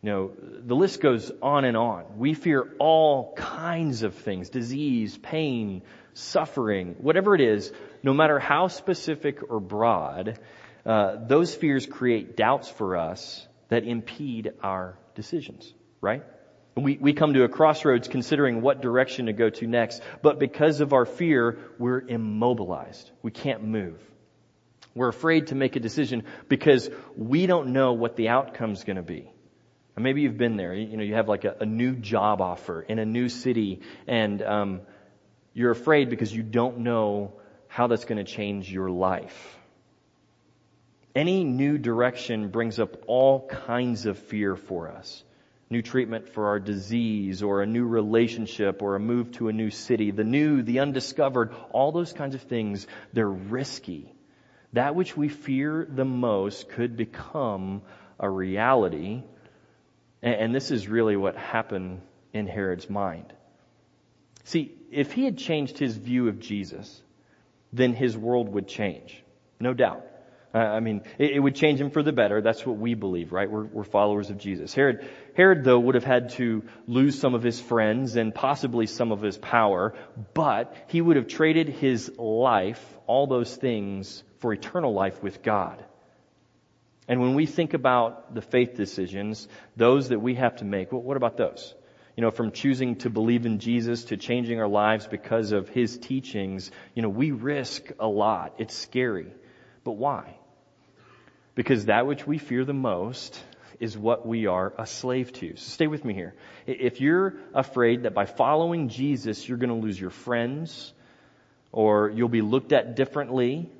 You 0.00 0.10
know, 0.10 0.30
the 0.64 0.74
list 0.74 1.02
goes 1.02 1.30
on 1.42 1.66
and 1.66 1.76
on. 1.76 2.16
We 2.16 2.32
fear 2.32 2.66
all 2.78 3.34
kinds 3.34 4.02
of 4.02 4.14
things, 4.14 4.48
disease, 4.48 5.18
pain, 5.18 5.82
suffering, 6.14 6.96
whatever 6.98 7.34
it 7.34 7.42
is, 7.42 7.70
no 8.02 8.14
matter 8.14 8.38
how 8.38 8.68
specific 8.68 9.40
or 9.50 9.60
broad, 9.60 10.38
uh, 10.86 11.16
those 11.26 11.54
fears 11.54 11.84
create 11.84 12.34
doubts 12.34 12.70
for 12.70 12.96
us 12.96 13.46
that 13.68 13.84
impede 13.84 14.52
our 14.62 14.98
decisions, 15.14 15.70
right? 16.00 16.22
We, 16.74 16.96
we 16.96 17.12
come 17.12 17.34
to 17.34 17.44
a 17.44 17.48
crossroads 17.48 18.08
considering 18.08 18.62
what 18.62 18.80
direction 18.80 19.26
to 19.26 19.32
go 19.34 19.50
to 19.50 19.66
next, 19.66 20.02
but 20.22 20.38
because 20.38 20.80
of 20.80 20.94
our 20.94 21.04
fear, 21.04 21.58
we're 21.78 22.00
immobilized. 22.00 23.10
We 23.22 23.30
can't 23.30 23.62
move. 23.62 24.00
We're 24.94 25.08
afraid 25.08 25.48
to 25.48 25.54
make 25.54 25.76
a 25.76 25.80
decision 25.80 26.24
because 26.48 26.88
we 27.16 27.46
don't 27.46 27.68
know 27.68 27.92
what 27.92 28.16
the 28.16 28.28
outcome's 28.28 28.84
to 28.96 29.02
be. 29.02 29.30
And 29.96 30.02
maybe 30.02 30.22
you've 30.22 30.38
been 30.38 30.56
there. 30.56 30.74
You 30.74 30.96
know, 30.96 31.02
you 31.02 31.14
have 31.14 31.28
like 31.28 31.44
a, 31.44 31.56
a 31.60 31.66
new 31.66 31.94
job 31.94 32.40
offer 32.40 32.80
in 32.80 32.98
a 32.98 33.04
new 33.04 33.28
city, 33.28 33.80
and 34.06 34.42
um, 34.42 34.80
you're 35.52 35.70
afraid 35.70 36.08
because 36.08 36.34
you 36.34 36.42
don't 36.42 36.78
know 36.78 37.34
how 37.68 37.86
that's 37.86 38.04
to 38.18 38.30
change 38.30 38.72
your 38.72 38.90
life. 38.90 39.58
Any 41.14 41.44
new 41.44 41.76
direction 41.76 42.48
brings 42.48 42.78
up 42.78 43.04
all 43.06 43.46
kinds 43.46 44.06
of 44.06 44.18
fear 44.18 44.56
for 44.56 44.88
us. 44.88 45.22
New 45.72 45.80
treatment 45.80 46.28
for 46.28 46.48
our 46.48 46.60
disease 46.60 47.42
or 47.42 47.62
a 47.62 47.66
new 47.66 47.86
relationship 47.86 48.82
or 48.82 48.94
a 48.94 49.00
move 49.00 49.32
to 49.32 49.48
a 49.48 49.54
new 49.54 49.70
city. 49.70 50.10
The 50.10 50.22
new, 50.22 50.62
the 50.62 50.80
undiscovered, 50.80 51.54
all 51.70 51.92
those 51.92 52.12
kinds 52.12 52.34
of 52.34 52.42
things, 52.42 52.86
they're 53.14 53.26
risky. 53.26 54.12
That 54.74 54.94
which 54.94 55.16
we 55.16 55.30
fear 55.30 55.86
the 55.88 56.04
most 56.04 56.68
could 56.68 56.98
become 56.98 57.80
a 58.20 58.28
reality. 58.28 59.22
And 60.20 60.54
this 60.54 60.70
is 60.70 60.88
really 60.88 61.16
what 61.16 61.36
happened 61.36 62.02
in 62.34 62.46
Herod's 62.46 62.90
mind. 62.90 63.32
See, 64.44 64.74
if 64.90 65.12
he 65.12 65.24
had 65.24 65.38
changed 65.38 65.78
his 65.78 65.96
view 65.96 66.28
of 66.28 66.38
Jesus, 66.38 67.00
then 67.72 67.94
his 67.94 68.14
world 68.14 68.50
would 68.50 68.68
change. 68.68 69.24
No 69.58 69.72
doubt. 69.72 70.04
I 70.54 70.80
mean, 70.80 71.02
it, 71.18 71.32
it, 71.32 71.38
would 71.38 71.54
change 71.54 71.80
him 71.80 71.90
for 71.90 72.02
the 72.02 72.12
better. 72.12 72.42
That's 72.42 72.66
what 72.66 72.76
we 72.76 72.92
believe, 72.94 73.32
right? 73.32 73.50
We're, 73.50 73.64
we're 73.64 73.84
followers 73.84 74.28
of 74.28 74.36
Jesus. 74.36 74.74
Herod, 74.74 75.08
Herod, 75.34 75.64
though, 75.64 75.78
would 75.78 75.94
have 75.94 76.04
had 76.04 76.30
to 76.30 76.62
lose 76.86 77.18
some 77.18 77.34
of 77.34 77.42
his 77.42 77.58
friends 77.58 78.16
and 78.16 78.34
possibly 78.34 78.86
some 78.86 79.12
of 79.12 79.22
his 79.22 79.38
power, 79.38 79.94
but 80.34 80.76
he 80.88 81.00
would 81.00 81.16
have 81.16 81.26
traded 81.26 81.70
his 81.70 82.12
life, 82.18 82.84
all 83.06 83.26
those 83.26 83.54
things, 83.56 84.22
for 84.40 84.52
eternal 84.52 84.92
life 84.92 85.22
with 85.22 85.42
God. 85.42 85.82
And 87.08 87.20
when 87.20 87.34
we 87.34 87.46
think 87.46 87.72
about 87.72 88.34
the 88.34 88.42
faith 88.42 88.76
decisions, 88.76 89.48
those 89.76 90.10
that 90.10 90.20
we 90.20 90.34
have 90.34 90.56
to 90.56 90.66
make, 90.66 90.92
well, 90.92 91.02
what 91.02 91.16
about 91.16 91.38
those? 91.38 91.74
you 92.14 92.20
know, 92.20 92.30
from 92.30 92.52
choosing 92.52 92.96
to 92.96 93.08
believe 93.08 93.46
in 93.46 93.58
Jesus 93.58 94.04
to 94.04 94.18
changing 94.18 94.60
our 94.60 94.68
lives 94.68 95.06
because 95.06 95.52
of 95.52 95.70
His 95.70 95.96
teachings, 95.96 96.70
you 96.94 97.00
know, 97.00 97.08
we 97.08 97.30
risk 97.30 97.90
a 97.98 98.06
lot. 98.06 98.56
It's 98.58 98.76
scary. 98.76 99.32
But 99.84 99.92
why? 99.92 100.36
Because 101.54 101.86
that 101.86 102.06
which 102.06 102.26
we 102.26 102.38
fear 102.38 102.64
the 102.64 102.72
most 102.72 103.42
is 103.78 103.98
what 103.98 104.26
we 104.26 104.46
are 104.46 104.72
a 104.78 104.86
slave 104.86 105.32
to. 105.32 105.56
So 105.56 105.70
stay 105.70 105.86
with 105.86 106.04
me 106.04 106.14
here. 106.14 106.34
If 106.66 107.00
you're 107.00 107.34
afraid 107.52 108.04
that 108.04 108.14
by 108.14 108.26
following 108.26 108.88
Jesus, 108.88 109.48
you're 109.48 109.58
going 109.58 109.70
to 109.70 109.86
lose 109.86 110.00
your 110.00 110.10
friends, 110.10 110.92
or 111.72 112.10
you'll 112.10 112.28
be 112.28 112.42
looked 112.42 112.72
at 112.72 112.96
differently, 112.96 113.70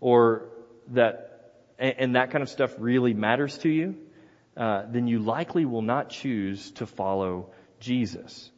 or 0.00 0.48
that, 0.88 1.54
and 1.78 2.14
that 2.14 2.30
kind 2.30 2.42
of 2.42 2.48
stuff 2.48 2.74
really 2.78 3.12
matters 3.12 3.58
to 3.58 3.68
you, 3.68 3.96
uh, 4.56 4.84
then 4.88 5.06
you 5.06 5.18
likely 5.18 5.64
will 5.64 5.82
not 5.82 6.10
choose 6.10 6.70
to 6.72 6.86
follow 6.86 7.50
Jesus. 7.80 8.50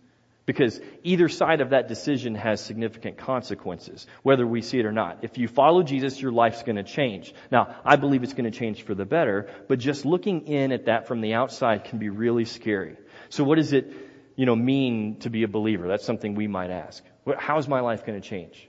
Because 0.47 0.79
either 1.03 1.29
side 1.29 1.63
of 1.63 1.71
that 1.71 1.89
decision 1.89 2.35
has 2.35 2.61
significant 2.61 3.17
consequences, 3.17 4.07
whether 4.23 4.47
we 4.47 4.61
see 4.61 4.79
it 4.79 4.85
or 4.85 4.93
not. 4.93 5.21
If 5.23 5.39
you 5.39 5.49
follow 5.49 5.83
Jesus, 5.83 6.21
your 6.21 6.33
life's 6.33 6.63
going 6.63 6.77
to 6.77 6.83
change. 6.83 7.35
Now, 7.51 7.77
I 7.85 7.97
believe 7.97 8.23
it's 8.23 8.35
going 8.35 8.51
to 8.51 8.59
change 8.59 8.83
for 8.83 8.95
the 8.95 9.07
better, 9.07 9.49
but 9.69 9.79
just 9.79 10.05
looking 10.05 10.47
in 10.47 10.73
at 10.73 10.87
that 10.87 11.09
from 11.09 11.23
the 11.23 11.33
outside 11.33 11.85
can 11.85 11.99
be 11.99 12.11
really 12.11 12.45
scary. 12.45 12.97
So 13.31 13.43
what 13.43 13.57
does 13.57 13.73
it, 13.73 13.91
you 14.37 14.45
know, 14.45 14.55
mean 14.55 15.19
to 15.21 15.31
be 15.31 15.45
a 15.45 15.49
believer? 15.49 15.89
That's 15.89 16.05
something 16.05 16.35
we 16.35 16.47
might 16.47 16.71
ask. 16.71 17.03
How's 17.39 17.67
my 17.67 17.81
life 17.81 18.05
going 18.05 18.21
to 18.21 18.29
change? 18.29 18.69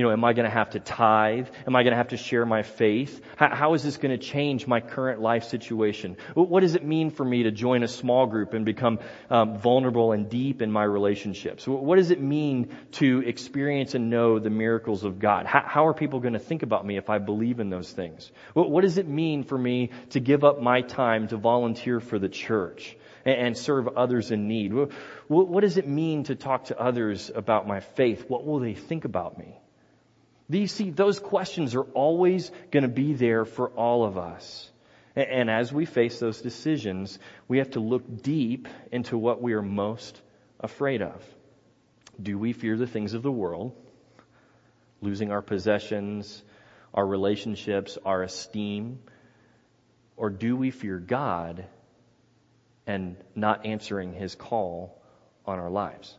You 0.00 0.06
know, 0.06 0.12
am 0.12 0.24
I 0.24 0.32
going 0.32 0.48
to 0.48 0.50
have 0.50 0.70
to 0.70 0.80
tithe? 0.80 1.48
Am 1.66 1.76
I 1.76 1.82
going 1.82 1.90
to 1.90 1.98
have 1.98 2.08
to 2.08 2.16
share 2.16 2.46
my 2.46 2.62
faith? 2.62 3.20
How, 3.36 3.54
how 3.54 3.74
is 3.74 3.82
this 3.82 3.98
going 3.98 4.18
to 4.18 4.26
change 4.26 4.66
my 4.66 4.80
current 4.80 5.20
life 5.20 5.44
situation? 5.44 6.16
What 6.32 6.60
does 6.60 6.74
it 6.74 6.82
mean 6.82 7.10
for 7.10 7.22
me 7.22 7.42
to 7.42 7.50
join 7.50 7.82
a 7.82 7.88
small 7.88 8.24
group 8.24 8.54
and 8.54 8.64
become 8.64 9.00
um, 9.28 9.58
vulnerable 9.58 10.12
and 10.12 10.30
deep 10.30 10.62
in 10.62 10.72
my 10.72 10.84
relationships? 10.84 11.68
What 11.68 11.96
does 11.96 12.10
it 12.10 12.18
mean 12.18 12.74
to 12.92 13.22
experience 13.26 13.94
and 13.94 14.08
know 14.08 14.38
the 14.38 14.48
miracles 14.48 15.04
of 15.04 15.18
God? 15.18 15.44
How, 15.44 15.64
how 15.66 15.86
are 15.86 15.92
people 15.92 16.20
going 16.20 16.32
to 16.32 16.38
think 16.38 16.62
about 16.62 16.86
me 16.86 16.96
if 16.96 17.10
I 17.10 17.18
believe 17.18 17.60
in 17.60 17.68
those 17.68 17.92
things? 17.92 18.32
What, 18.54 18.70
what 18.70 18.84
does 18.84 18.96
it 18.96 19.06
mean 19.06 19.44
for 19.44 19.58
me 19.58 19.90
to 20.10 20.20
give 20.20 20.44
up 20.44 20.62
my 20.62 20.80
time 20.80 21.28
to 21.28 21.36
volunteer 21.36 22.00
for 22.00 22.18
the 22.18 22.30
church? 22.30 22.96
and 23.26 23.54
serve 23.54 23.86
others 23.86 24.30
in 24.30 24.48
need? 24.48 24.72
What 25.28 25.60
does 25.60 25.76
it 25.76 25.86
mean 25.86 26.24
to 26.24 26.36
talk 26.36 26.64
to 26.64 26.80
others 26.80 27.30
about 27.34 27.68
my 27.68 27.80
faith? 27.80 28.24
What 28.28 28.46
will 28.46 28.60
they 28.60 28.72
think 28.72 29.04
about 29.04 29.36
me? 29.36 29.58
These, 30.50 30.72
see, 30.72 30.90
those 30.90 31.20
questions 31.20 31.76
are 31.76 31.84
always 31.84 32.50
going 32.72 32.82
to 32.82 32.88
be 32.88 33.14
there 33.14 33.44
for 33.44 33.68
all 33.68 34.04
of 34.04 34.18
us. 34.18 34.68
And 35.14 35.48
as 35.48 35.72
we 35.72 35.84
face 35.86 36.18
those 36.18 36.40
decisions, 36.40 37.20
we 37.46 37.58
have 37.58 37.70
to 37.70 37.80
look 37.80 38.22
deep 38.22 38.66
into 38.90 39.16
what 39.16 39.40
we 39.40 39.52
are 39.52 39.62
most 39.62 40.20
afraid 40.58 41.02
of. 41.02 41.24
Do 42.20 42.36
we 42.36 42.52
fear 42.52 42.76
the 42.76 42.88
things 42.88 43.14
of 43.14 43.22
the 43.22 43.30
world? 43.30 43.76
Losing 45.00 45.30
our 45.30 45.40
possessions, 45.40 46.42
our 46.92 47.06
relationships, 47.06 47.96
our 48.04 48.24
esteem? 48.24 48.98
Or 50.16 50.30
do 50.30 50.56
we 50.56 50.72
fear 50.72 50.98
God 50.98 51.64
and 52.88 53.16
not 53.36 53.66
answering 53.66 54.14
His 54.14 54.34
call 54.34 55.00
on 55.46 55.60
our 55.60 55.70
lives? 55.70 56.16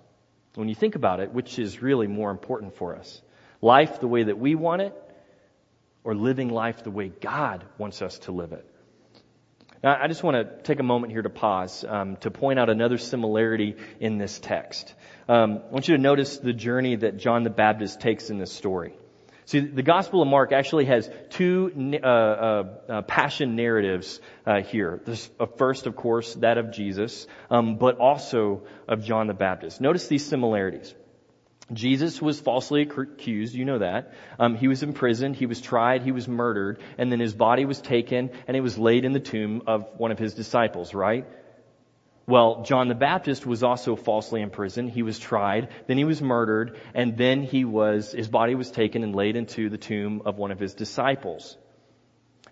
When 0.56 0.70
you 0.70 0.76
think 0.76 0.96
about 0.96 1.20
it, 1.20 1.34
which 1.34 1.60
is 1.60 1.82
really 1.82 2.08
more 2.08 2.32
important 2.32 2.76
for 2.76 2.96
us? 2.96 3.22
Life 3.62 4.00
the 4.00 4.08
way 4.08 4.24
that 4.24 4.38
we 4.38 4.56
want 4.56 4.82
it 4.82 4.94
or 6.04 6.16
living 6.16 6.50
life 6.50 6.84
the 6.84 6.92
way 6.92 7.10
God 7.10 7.64
wants 7.78 8.02
us 8.02 8.18
to 8.20 8.32
live 8.32 8.52
it. 8.54 8.66
Now, 9.84 9.98
I 10.00 10.08
just 10.08 10.22
want 10.22 10.36
to 10.36 10.62
take 10.64 10.80
a 10.80 10.84
moment 10.84 11.12
here 11.12 11.24
to 11.24 11.30
pause 11.30 11.84
um, 11.88 12.18
to 12.18 12.30
point 12.30 12.60
out 12.60 12.70
another 12.70 13.00
similarity 13.00 13.76
in 14.00 14.20
this 14.20 14.38
text. 14.40 14.94
Um, 15.28 15.62
I 15.68 15.72
want 15.72 15.88
you 15.88 15.96
to 15.96 16.02
notice 16.02 16.38
the 16.38 16.54
journey 16.54 16.98
that 16.98 17.18
John 17.18 17.44
the 17.44 17.50
Baptist 17.50 18.00
takes 18.00 18.30
in 18.30 18.38
this 18.38 18.52
story. 18.52 18.94
See, 19.46 19.60
the 19.60 19.82
Gospel 19.82 20.22
of 20.22 20.28
Mark 20.28 20.52
actually 20.52 20.86
has 20.86 21.10
two 21.32 22.00
uh, 22.04 22.08
uh, 22.08 22.64
uh, 22.88 23.02
passion 23.02 23.56
narratives 23.56 24.22
uh, 24.46 24.62
here. 24.62 25.02
This, 25.04 25.30
first, 25.58 25.88
of 25.88 25.96
course, 25.96 26.36
that 26.36 26.60
of 26.60 26.72
Jesus, 26.72 27.26
um, 27.50 27.78
but 27.78 27.98
also 27.98 28.64
of 28.88 29.04
John 29.04 29.28
the 29.28 29.34
Baptist. 29.34 29.82
Notice 29.82 30.08
these 30.08 30.26
similarities. 30.26 30.94
Jesus 31.74 32.22
was 32.22 32.40
falsely 32.40 32.82
accused, 32.82 33.54
you 33.54 33.66
know 33.66 33.80
that. 33.80 34.14
Um, 34.40 34.56
he 34.56 34.68
was 34.68 34.84
imprisoned, 34.84 35.36
he 35.36 35.46
was 35.46 35.62
tried, 35.62 36.02
he 36.02 36.12
was 36.12 36.28
murdered, 36.28 36.80
and 36.98 37.12
then 37.12 37.20
his 37.20 37.34
body 37.34 37.66
was 37.66 37.80
taken 37.80 38.32
and 38.48 38.58
it 38.58 38.62
was 38.62 38.78
laid 38.78 39.06
in 39.06 39.14
the 39.14 39.20
tomb 39.20 39.64
of 39.68 39.88
one 39.98 40.12
of 40.12 40.20
his 40.20 40.34
disciples, 40.34 40.94
right? 40.94 41.26
Well, 42.28 42.64
John 42.64 42.88
the 42.88 42.96
Baptist 42.96 43.46
was 43.46 43.64
also 43.64 43.96
falsely 43.96 44.42
imprisoned. 44.42 44.90
He 44.90 45.04
was 45.04 45.18
tried, 45.18 45.70
then 45.88 45.98
he 45.98 46.04
was 46.04 46.22
murdered, 46.22 46.80
and 46.94 47.18
then 47.18 47.44
he 47.44 47.66
was, 47.66 48.12
his 48.12 48.30
body 48.30 48.56
was 48.56 48.72
taken 48.72 49.04
and 49.04 49.16
laid 49.16 49.36
into 49.36 49.70
the 49.70 49.78
tomb 49.78 50.22
of 50.26 50.38
one 50.38 50.52
of 50.52 50.60
his 50.60 50.74
disciples. 50.74 51.58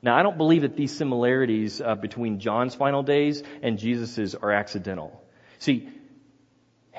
Now, 0.02 0.18
I 0.18 0.24
don't 0.24 0.38
believe 0.38 0.62
that 0.62 0.78
these 0.78 0.96
similarities 0.96 1.82
uh, 1.82 1.96
between 1.96 2.40
John's 2.40 2.74
final 2.74 3.04
days 3.04 3.44
and 3.62 3.78
Jesus's 3.78 4.34
are 4.34 4.52
accidental. 4.52 5.22
See, 5.60 5.90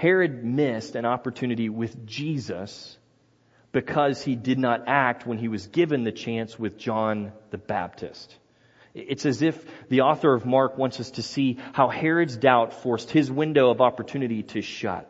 Herod 0.01 0.43
missed 0.43 0.97
an 0.97 1.05
opportunity 1.05 1.69
with 1.69 2.07
Jesus 2.07 2.97
because 3.71 4.23
he 4.23 4.35
did 4.35 4.59
not 4.59 4.85
act 4.87 5.27
when 5.27 5.37
he 5.37 5.49
was 5.49 5.67
given 5.67 6.05
the 6.05 6.11
chance 6.11 6.59
with 6.59 6.79
John 6.79 7.33
the 7.51 7.59
Baptist. 7.59 8.35
It's 8.95 9.27
as 9.27 9.43
if 9.43 9.63
the 9.91 10.01
author 10.01 10.33
of 10.33 10.47
Mark 10.47 10.79
wants 10.79 11.01
us 11.01 11.11
to 11.13 11.23
see 11.23 11.59
how 11.75 11.89
Herod's 11.89 12.39
doubt 12.39 12.73
forced 12.83 13.11
his 13.11 13.31
window 13.31 13.69
of 13.69 13.83
opportunity 13.83 14.43
to 14.55 14.63
shut. 14.63 15.07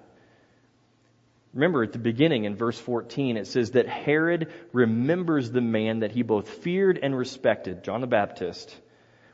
Remember 1.55 1.85
at 1.85 1.93
the 1.93 2.01
beginning 2.01 2.43
in 2.43 2.57
verse 2.57 2.79
14, 2.81 3.37
it 3.37 3.47
says 3.47 3.71
that 3.71 3.87
Herod 3.87 4.53
remembers 4.73 5.53
the 5.53 5.61
man 5.61 6.01
that 6.01 6.11
he 6.11 6.23
both 6.23 6.49
feared 6.49 6.99
and 7.01 7.17
respected, 7.17 7.85
John 7.85 8.01
the 8.01 8.09
Baptist, 8.09 8.77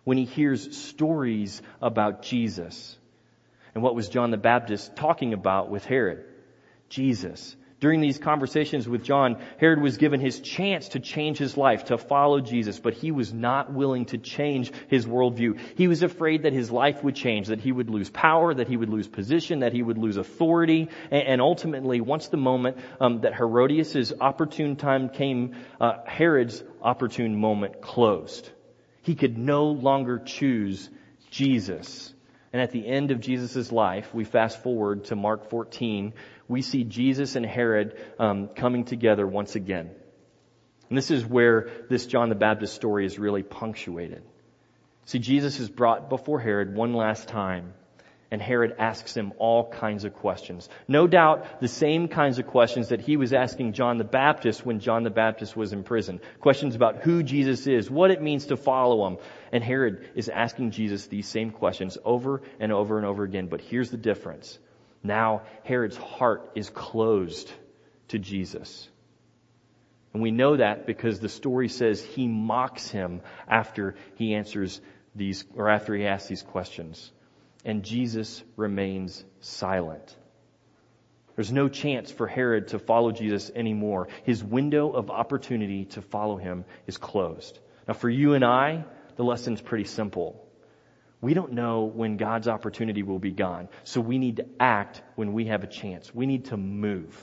when 0.04 0.18
he 0.18 0.26
hears 0.26 0.76
stories 0.76 1.62
about 1.80 2.20
Jesus. 2.20 2.98
And 3.76 3.82
what 3.82 3.94
was 3.94 4.08
John 4.08 4.30
the 4.30 4.38
Baptist 4.38 4.96
talking 4.96 5.34
about 5.34 5.68
with 5.68 5.84
Herod? 5.84 6.24
Jesus. 6.88 7.54
During 7.78 8.00
these 8.00 8.16
conversations 8.16 8.88
with 8.88 9.04
John, 9.04 9.36
Herod 9.58 9.82
was 9.82 9.98
given 9.98 10.18
his 10.18 10.40
chance 10.40 10.88
to 10.88 10.98
change 10.98 11.36
his 11.36 11.58
life, 11.58 11.84
to 11.84 11.98
follow 11.98 12.40
Jesus, 12.40 12.80
but 12.80 12.94
he 12.94 13.10
was 13.10 13.34
not 13.34 13.70
willing 13.70 14.06
to 14.06 14.16
change 14.16 14.72
his 14.88 15.04
worldview. 15.04 15.60
He 15.76 15.88
was 15.88 16.02
afraid 16.02 16.44
that 16.44 16.54
his 16.54 16.70
life 16.70 17.04
would 17.04 17.16
change, 17.16 17.48
that 17.48 17.60
he 17.60 17.70
would 17.70 17.90
lose 17.90 18.08
power, 18.08 18.54
that 18.54 18.66
he 18.66 18.78
would 18.78 18.88
lose 18.88 19.08
position, 19.08 19.58
that 19.58 19.74
he 19.74 19.82
would 19.82 19.98
lose 19.98 20.16
authority, 20.16 20.88
and, 21.10 21.42
ultimately, 21.42 22.00
once 22.00 22.28
the 22.28 22.38
moment 22.38 22.78
um, 22.98 23.20
that 23.20 23.34
Herodias' 23.34 24.10
opportune 24.18 24.76
time 24.76 25.10
came, 25.10 25.54
uh, 25.78 25.98
Herod's 26.06 26.64
opportune 26.80 27.38
moment 27.38 27.82
closed. 27.82 28.48
He 29.02 29.14
could 29.14 29.36
no 29.36 29.66
longer 29.66 30.18
choose 30.18 30.88
Jesus. 31.30 32.14
And 32.56 32.62
at 32.62 32.70
the 32.70 32.86
end 32.86 33.10
of 33.10 33.20
Jesus' 33.20 33.70
life, 33.70 34.14
we 34.14 34.24
fast 34.24 34.62
forward 34.62 35.04
to 35.04 35.14
Mark 35.14 35.50
14, 35.50 36.14
we 36.48 36.62
see 36.62 36.84
Jesus 36.84 37.36
and 37.36 37.44
Herod 37.44 38.00
um, 38.18 38.48
coming 38.48 38.86
together 38.86 39.26
once 39.26 39.56
again. 39.56 39.90
And 40.88 40.96
this 40.96 41.10
is 41.10 41.22
where 41.22 41.68
this 41.90 42.06
John 42.06 42.30
the 42.30 42.34
Baptist 42.34 42.74
story 42.74 43.04
is 43.04 43.18
really 43.18 43.42
punctuated. 43.42 44.22
See, 45.04 45.18
Jesus 45.18 45.60
is 45.60 45.68
brought 45.68 46.08
before 46.08 46.40
Herod 46.40 46.74
one 46.74 46.94
last 46.94 47.28
time 47.28 47.74
and 48.30 48.42
Herod 48.42 48.74
asks 48.78 49.16
him 49.16 49.32
all 49.38 49.70
kinds 49.70 50.04
of 50.04 50.14
questions. 50.14 50.68
No 50.88 51.06
doubt 51.06 51.60
the 51.60 51.68
same 51.68 52.08
kinds 52.08 52.38
of 52.38 52.46
questions 52.46 52.88
that 52.88 53.00
he 53.00 53.16
was 53.16 53.32
asking 53.32 53.72
John 53.72 53.98
the 53.98 54.04
Baptist 54.04 54.66
when 54.66 54.80
John 54.80 55.04
the 55.04 55.10
Baptist 55.10 55.56
was 55.56 55.72
in 55.72 55.84
prison. 55.84 56.20
Questions 56.40 56.74
about 56.74 57.02
who 57.02 57.22
Jesus 57.22 57.66
is, 57.66 57.88
what 57.88 58.10
it 58.10 58.20
means 58.20 58.46
to 58.46 58.56
follow 58.56 59.06
him. 59.06 59.18
And 59.52 59.62
Herod 59.62 60.10
is 60.16 60.28
asking 60.28 60.72
Jesus 60.72 61.06
these 61.06 61.28
same 61.28 61.50
questions 61.50 61.98
over 62.04 62.42
and 62.58 62.72
over 62.72 62.96
and 62.96 63.06
over 63.06 63.22
again. 63.22 63.46
But 63.46 63.60
here's 63.60 63.90
the 63.90 63.96
difference. 63.96 64.58
Now 65.04 65.42
Herod's 65.62 65.96
heart 65.96 66.50
is 66.56 66.68
closed 66.68 67.52
to 68.08 68.18
Jesus. 68.18 68.88
And 70.12 70.22
we 70.22 70.32
know 70.32 70.56
that 70.56 70.86
because 70.86 71.20
the 71.20 71.28
story 71.28 71.68
says 71.68 72.02
he 72.02 72.26
mocks 72.26 72.88
him 72.88 73.20
after 73.46 73.94
he 74.16 74.34
answers 74.34 74.80
these, 75.14 75.44
or 75.54 75.68
after 75.68 75.94
he 75.94 76.06
asks 76.06 76.28
these 76.28 76.42
questions 76.42 77.12
and 77.66 77.82
Jesus 77.82 78.42
remains 78.54 79.22
silent. 79.40 80.16
There's 81.34 81.52
no 81.52 81.68
chance 81.68 82.10
for 82.10 82.26
Herod 82.26 82.68
to 82.68 82.78
follow 82.78 83.10
Jesus 83.10 83.50
anymore. 83.54 84.08
His 84.22 84.42
window 84.42 84.92
of 84.92 85.10
opportunity 85.10 85.84
to 85.86 86.00
follow 86.00 86.36
him 86.36 86.64
is 86.86 86.96
closed. 86.96 87.58
Now 87.86 87.94
for 87.94 88.08
you 88.08 88.34
and 88.34 88.44
I, 88.44 88.84
the 89.16 89.24
lesson's 89.24 89.60
pretty 89.60 89.84
simple. 89.84 90.42
We 91.20 91.34
don't 91.34 91.52
know 91.52 91.84
when 91.84 92.16
God's 92.16 92.46
opportunity 92.46 93.02
will 93.02 93.18
be 93.18 93.32
gone. 93.32 93.68
So 93.84 94.00
we 94.00 94.16
need 94.16 94.36
to 94.36 94.46
act 94.60 95.02
when 95.16 95.32
we 95.32 95.46
have 95.46 95.64
a 95.64 95.66
chance. 95.66 96.14
We 96.14 96.26
need 96.26 96.46
to 96.46 96.56
move. 96.56 97.20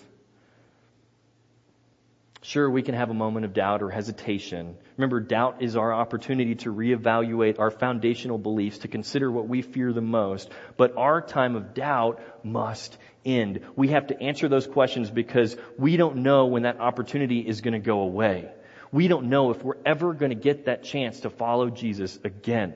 Sure, 2.45 2.69
we 2.69 2.81
can 2.81 2.93
have 2.93 3.09
a 3.09 3.13
moment 3.13 3.45
of 3.45 3.53
doubt 3.53 3.81
or 3.81 3.89
hesitation. 3.89 4.75
Remember, 4.97 5.21
doubt 5.21 5.61
is 5.61 5.77
our 5.77 5.93
opportunity 5.93 6.55
to 6.55 6.73
reevaluate 6.73 7.57
our 7.57 7.71
foundational 7.71 8.37
beliefs, 8.37 8.79
to 8.79 8.89
consider 8.89 9.31
what 9.31 9.47
we 9.47 9.61
fear 9.61 9.93
the 9.93 10.01
most. 10.01 10.51
But 10.75 10.97
our 10.97 11.21
time 11.21 11.55
of 11.55 11.73
doubt 11.73 12.21
must 12.43 12.97
end. 13.23 13.61
We 13.77 13.87
have 13.89 14.07
to 14.07 14.21
answer 14.21 14.49
those 14.49 14.67
questions 14.67 15.09
because 15.09 15.55
we 15.77 15.95
don't 15.95 16.17
know 16.17 16.47
when 16.47 16.63
that 16.63 16.81
opportunity 16.81 17.39
is 17.39 17.61
going 17.61 17.75
to 17.75 17.79
go 17.79 18.01
away. 18.01 18.51
We 18.91 19.07
don't 19.07 19.29
know 19.29 19.51
if 19.51 19.63
we're 19.63 19.81
ever 19.85 20.13
going 20.13 20.31
to 20.31 20.35
get 20.35 20.65
that 20.65 20.83
chance 20.83 21.21
to 21.21 21.29
follow 21.29 21.69
Jesus 21.69 22.19
again. 22.25 22.73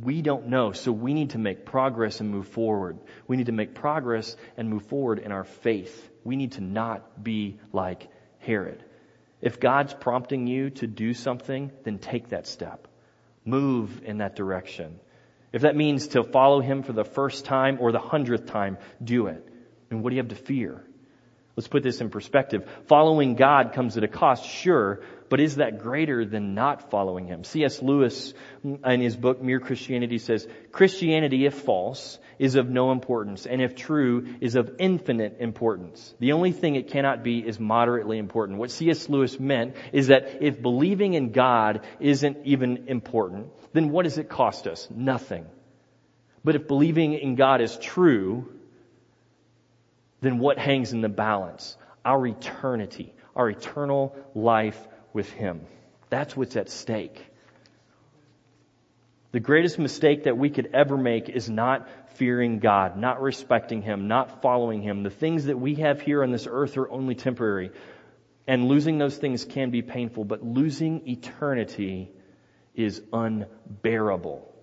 We 0.00 0.22
don't 0.22 0.46
know, 0.46 0.70
so 0.70 0.92
we 0.92 1.12
need 1.12 1.30
to 1.30 1.38
make 1.38 1.66
progress 1.66 2.20
and 2.20 2.30
move 2.30 2.46
forward. 2.46 3.00
We 3.26 3.36
need 3.36 3.46
to 3.46 3.52
make 3.52 3.74
progress 3.74 4.36
and 4.56 4.70
move 4.70 4.86
forward 4.86 5.18
in 5.18 5.32
our 5.32 5.44
faith. 5.44 6.08
We 6.22 6.36
need 6.36 6.52
to 6.52 6.60
not 6.60 7.22
be 7.22 7.58
like 7.72 8.08
Herod. 8.44 8.82
If 9.40 9.60
God's 9.60 9.92
prompting 9.92 10.46
you 10.46 10.70
to 10.70 10.86
do 10.86 11.12
something, 11.12 11.70
then 11.84 11.98
take 11.98 12.30
that 12.30 12.46
step. 12.46 12.88
Move 13.44 14.02
in 14.04 14.18
that 14.18 14.36
direction. 14.36 14.98
If 15.52 15.62
that 15.62 15.76
means 15.76 16.08
to 16.08 16.24
follow 16.24 16.60
Him 16.60 16.82
for 16.82 16.92
the 16.92 17.04
first 17.04 17.44
time 17.44 17.78
or 17.80 17.92
the 17.92 17.98
hundredth 17.98 18.46
time, 18.46 18.78
do 19.02 19.26
it. 19.26 19.46
And 19.90 20.02
what 20.02 20.10
do 20.10 20.16
you 20.16 20.22
have 20.22 20.30
to 20.30 20.34
fear? 20.34 20.82
Let's 21.56 21.68
put 21.68 21.82
this 21.82 22.00
in 22.00 22.10
perspective. 22.10 22.68
Following 22.86 23.34
God 23.36 23.72
comes 23.74 23.96
at 23.96 24.02
a 24.02 24.08
cost, 24.08 24.44
sure, 24.48 25.02
but 25.28 25.40
is 25.40 25.56
that 25.56 25.80
greater 25.80 26.24
than 26.24 26.54
not 26.54 26.90
following 26.90 27.26
Him? 27.26 27.44
C.S. 27.44 27.82
Lewis, 27.82 28.34
mm, 28.64 28.84
in 28.86 29.00
his 29.00 29.16
book 29.16 29.42
Mere 29.42 29.60
Christianity, 29.60 30.18
says, 30.18 30.46
Christianity, 30.70 31.46
if 31.46 31.54
false, 31.54 32.18
is 32.38 32.56
of 32.56 32.68
no 32.68 32.92
importance, 32.92 33.46
and 33.46 33.62
if 33.62 33.74
true, 33.74 34.26
is 34.40 34.54
of 34.56 34.76
infinite 34.78 35.36
importance. 35.40 36.14
The 36.18 36.32
only 36.32 36.52
thing 36.52 36.74
it 36.74 36.88
cannot 36.88 37.22
be 37.22 37.38
is 37.38 37.58
moderately 37.58 38.18
important. 38.18 38.58
What 38.58 38.70
C.S. 38.70 39.08
Lewis 39.08 39.38
meant 39.38 39.76
is 39.92 40.08
that 40.08 40.42
if 40.42 40.60
believing 40.60 41.14
in 41.14 41.32
God 41.32 41.86
isn't 42.00 42.38
even 42.44 42.88
important, 42.88 43.48
then 43.72 43.90
what 43.90 44.04
does 44.04 44.18
it 44.18 44.28
cost 44.28 44.66
us? 44.66 44.88
Nothing. 44.90 45.46
But 46.44 46.56
if 46.56 46.68
believing 46.68 47.14
in 47.14 47.36
God 47.36 47.60
is 47.60 47.76
true, 47.78 48.52
then 50.20 50.38
what 50.38 50.58
hangs 50.58 50.92
in 50.92 51.00
the 51.00 51.08
balance? 51.08 51.76
Our 52.04 52.26
eternity, 52.26 53.14
our 53.34 53.48
eternal 53.48 54.14
life 54.34 54.78
with 55.14 55.30
Him. 55.30 55.62
That's 56.10 56.36
what's 56.36 56.56
at 56.56 56.68
stake. 56.68 57.24
The 59.32 59.40
greatest 59.40 59.78
mistake 59.78 60.24
that 60.24 60.36
we 60.36 60.50
could 60.50 60.70
ever 60.74 60.96
make 60.96 61.28
is 61.28 61.48
not 61.48 61.88
fearing 62.16 62.58
God, 62.58 62.96
not 62.96 63.22
respecting 63.22 63.82
Him, 63.82 64.06
not 64.06 64.42
following 64.42 64.82
Him. 64.82 65.02
The 65.02 65.10
things 65.10 65.46
that 65.46 65.58
we 65.58 65.76
have 65.76 66.00
here 66.00 66.22
on 66.22 66.30
this 66.30 66.46
earth 66.48 66.76
are 66.76 66.88
only 66.88 67.14
temporary. 67.14 67.70
And 68.46 68.68
losing 68.68 68.98
those 68.98 69.16
things 69.16 69.44
can 69.44 69.70
be 69.70 69.82
painful, 69.82 70.24
but 70.24 70.44
losing 70.44 71.08
eternity 71.08 72.12
is 72.74 73.02
unbearable. 73.12 74.53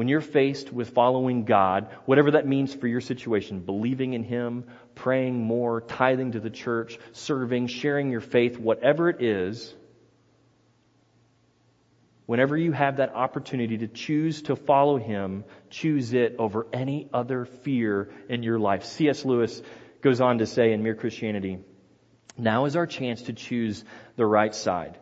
When 0.00 0.08
you're 0.08 0.22
faced 0.22 0.72
with 0.72 0.94
following 0.94 1.44
God, 1.44 1.88
whatever 2.06 2.30
that 2.30 2.46
means 2.46 2.72
for 2.72 2.86
your 2.86 3.02
situation, 3.02 3.60
believing 3.60 4.14
in 4.14 4.24
Him, 4.24 4.64
praying 4.94 5.38
more, 5.38 5.82
tithing 5.82 6.32
to 6.32 6.40
the 6.40 6.48
church, 6.48 6.98
serving, 7.12 7.66
sharing 7.66 8.10
your 8.10 8.22
faith, 8.22 8.58
whatever 8.58 9.10
it 9.10 9.20
is, 9.20 9.74
whenever 12.24 12.56
you 12.56 12.72
have 12.72 12.96
that 12.96 13.14
opportunity 13.14 13.76
to 13.76 13.88
choose 13.88 14.40
to 14.44 14.56
follow 14.56 14.96
Him, 14.96 15.44
choose 15.68 16.14
it 16.14 16.36
over 16.38 16.66
any 16.72 17.10
other 17.12 17.44
fear 17.44 18.08
in 18.30 18.42
your 18.42 18.58
life. 18.58 18.86
C.S. 18.86 19.26
Lewis 19.26 19.60
goes 20.00 20.22
on 20.22 20.38
to 20.38 20.46
say 20.46 20.72
in 20.72 20.82
Mere 20.82 20.94
Christianity, 20.94 21.58
now 22.38 22.64
is 22.64 22.74
our 22.74 22.86
chance 22.86 23.20
to 23.24 23.34
choose 23.34 23.84
the 24.16 24.24
right 24.24 24.54
side. 24.54 24.98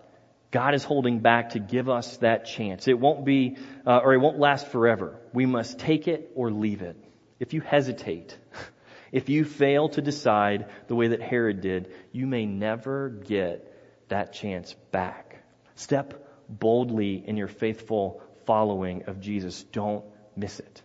God 0.51 0.75
is 0.75 0.83
holding 0.83 1.21
back 1.21 1.51
to 1.51 1.59
give 1.59 1.89
us 1.89 2.17
that 2.19 2.47
chance. 2.47 2.89
It 2.89 2.99
won't 2.99 3.25
be, 3.25 3.57
uh, 3.87 3.99
or 3.99 4.15
it 4.15 4.19
won't 4.19 4.39
last 4.39 4.69
forever. 4.69 5.21
We 5.33 5.45
must 5.45 5.79
take 5.79 6.09
it 6.09 6.33
or 6.35 6.51
leave 6.51 6.83
it. 6.83 6.97
If 7.39 7.53
you 7.53 7.61
hesitate, 7.61 8.37
if 9.13 9.29
you 9.29 9.45
fail 9.45 9.91
to 9.91 10.01
decide 10.01 10.67
the 10.87 10.95
way 10.95 11.09
that 11.09 11.21
Herod 11.21 11.61
did, 11.61 11.93
you 12.13 12.27
may 12.27 12.47
never 12.47 13.11
get 13.11 14.09
that 14.09 14.33
chance 14.33 14.75
back. 14.91 15.43
Step 15.75 16.27
boldly 16.49 17.23
in 17.27 17.37
your 17.37 17.49
faithful 17.49 18.23
following 18.47 19.05
of 19.05 19.21
Jesus. 19.21 19.63
Don't 19.65 20.05
miss 20.35 20.61
it. 20.61 20.83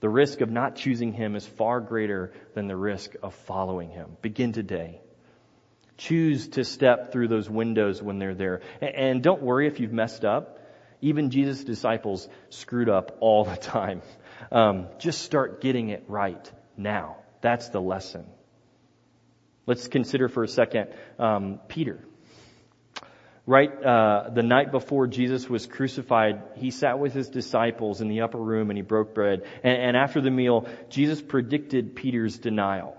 The 0.00 0.08
risk 0.08 0.40
of 0.42 0.50
not 0.50 0.76
choosing 0.76 1.12
him 1.12 1.36
is 1.36 1.46
far 1.46 1.80
greater 1.80 2.32
than 2.54 2.66
the 2.66 2.76
risk 2.76 3.14
of 3.22 3.34
following 3.34 3.88
him. 3.88 4.16
Begin 4.20 4.52
today. 4.52 5.00
Choose 5.98 6.48
to 6.48 6.64
step 6.64 7.12
through 7.12 7.28
those 7.28 7.48
windows 7.48 8.02
when 8.02 8.18
they're 8.18 8.34
there. 8.34 8.60
And 8.80 9.22
don't 9.22 9.42
worry 9.42 9.66
if 9.66 9.78
you've 9.80 9.92
messed 9.92 10.24
up. 10.24 10.58
Even 11.00 11.30
Jesus' 11.30 11.64
disciples 11.64 12.28
screwed 12.50 12.88
up 12.88 13.18
all 13.20 13.44
the 13.44 13.56
time. 13.56 14.02
Um, 14.50 14.88
just 14.98 15.22
start 15.22 15.60
getting 15.60 15.90
it 15.90 16.04
right 16.08 16.50
now. 16.76 17.16
That's 17.40 17.68
the 17.70 17.80
lesson. 17.80 18.24
Let's 19.66 19.88
consider 19.88 20.28
for 20.28 20.42
a 20.42 20.48
second 20.48 20.88
um, 21.18 21.60
Peter. 21.68 22.00
Right 23.44 23.70
uh, 23.84 24.30
the 24.32 24.44
night 24.44 24.70
before 24.70 25.08
Jesus 25.08 25.48
was 25.48 25.66
crucified, 25.66 26.42
he 26.54 26.70
sat 26.70 27.00
with 27.00 27.12
his 27.12 27.28
disciples 27.28 28.00
in 28.00 28.08
the 28.08 28.20
upper 28.20 28.38
room 28.38 28.70
and 28.70 28.78
he 28.78 28.82
broke 28.82 29.14
bread. 29.14 29.42
And, 29.64 29.76
and 29.76 29.96
after 29.96 30.20
the 30.20 30.30
meal, 30.30 30.68
Jesus 30.90 31.20
predicted 31.20 31.96
Peter's 31.96 32.38
denial. 32.38 32.96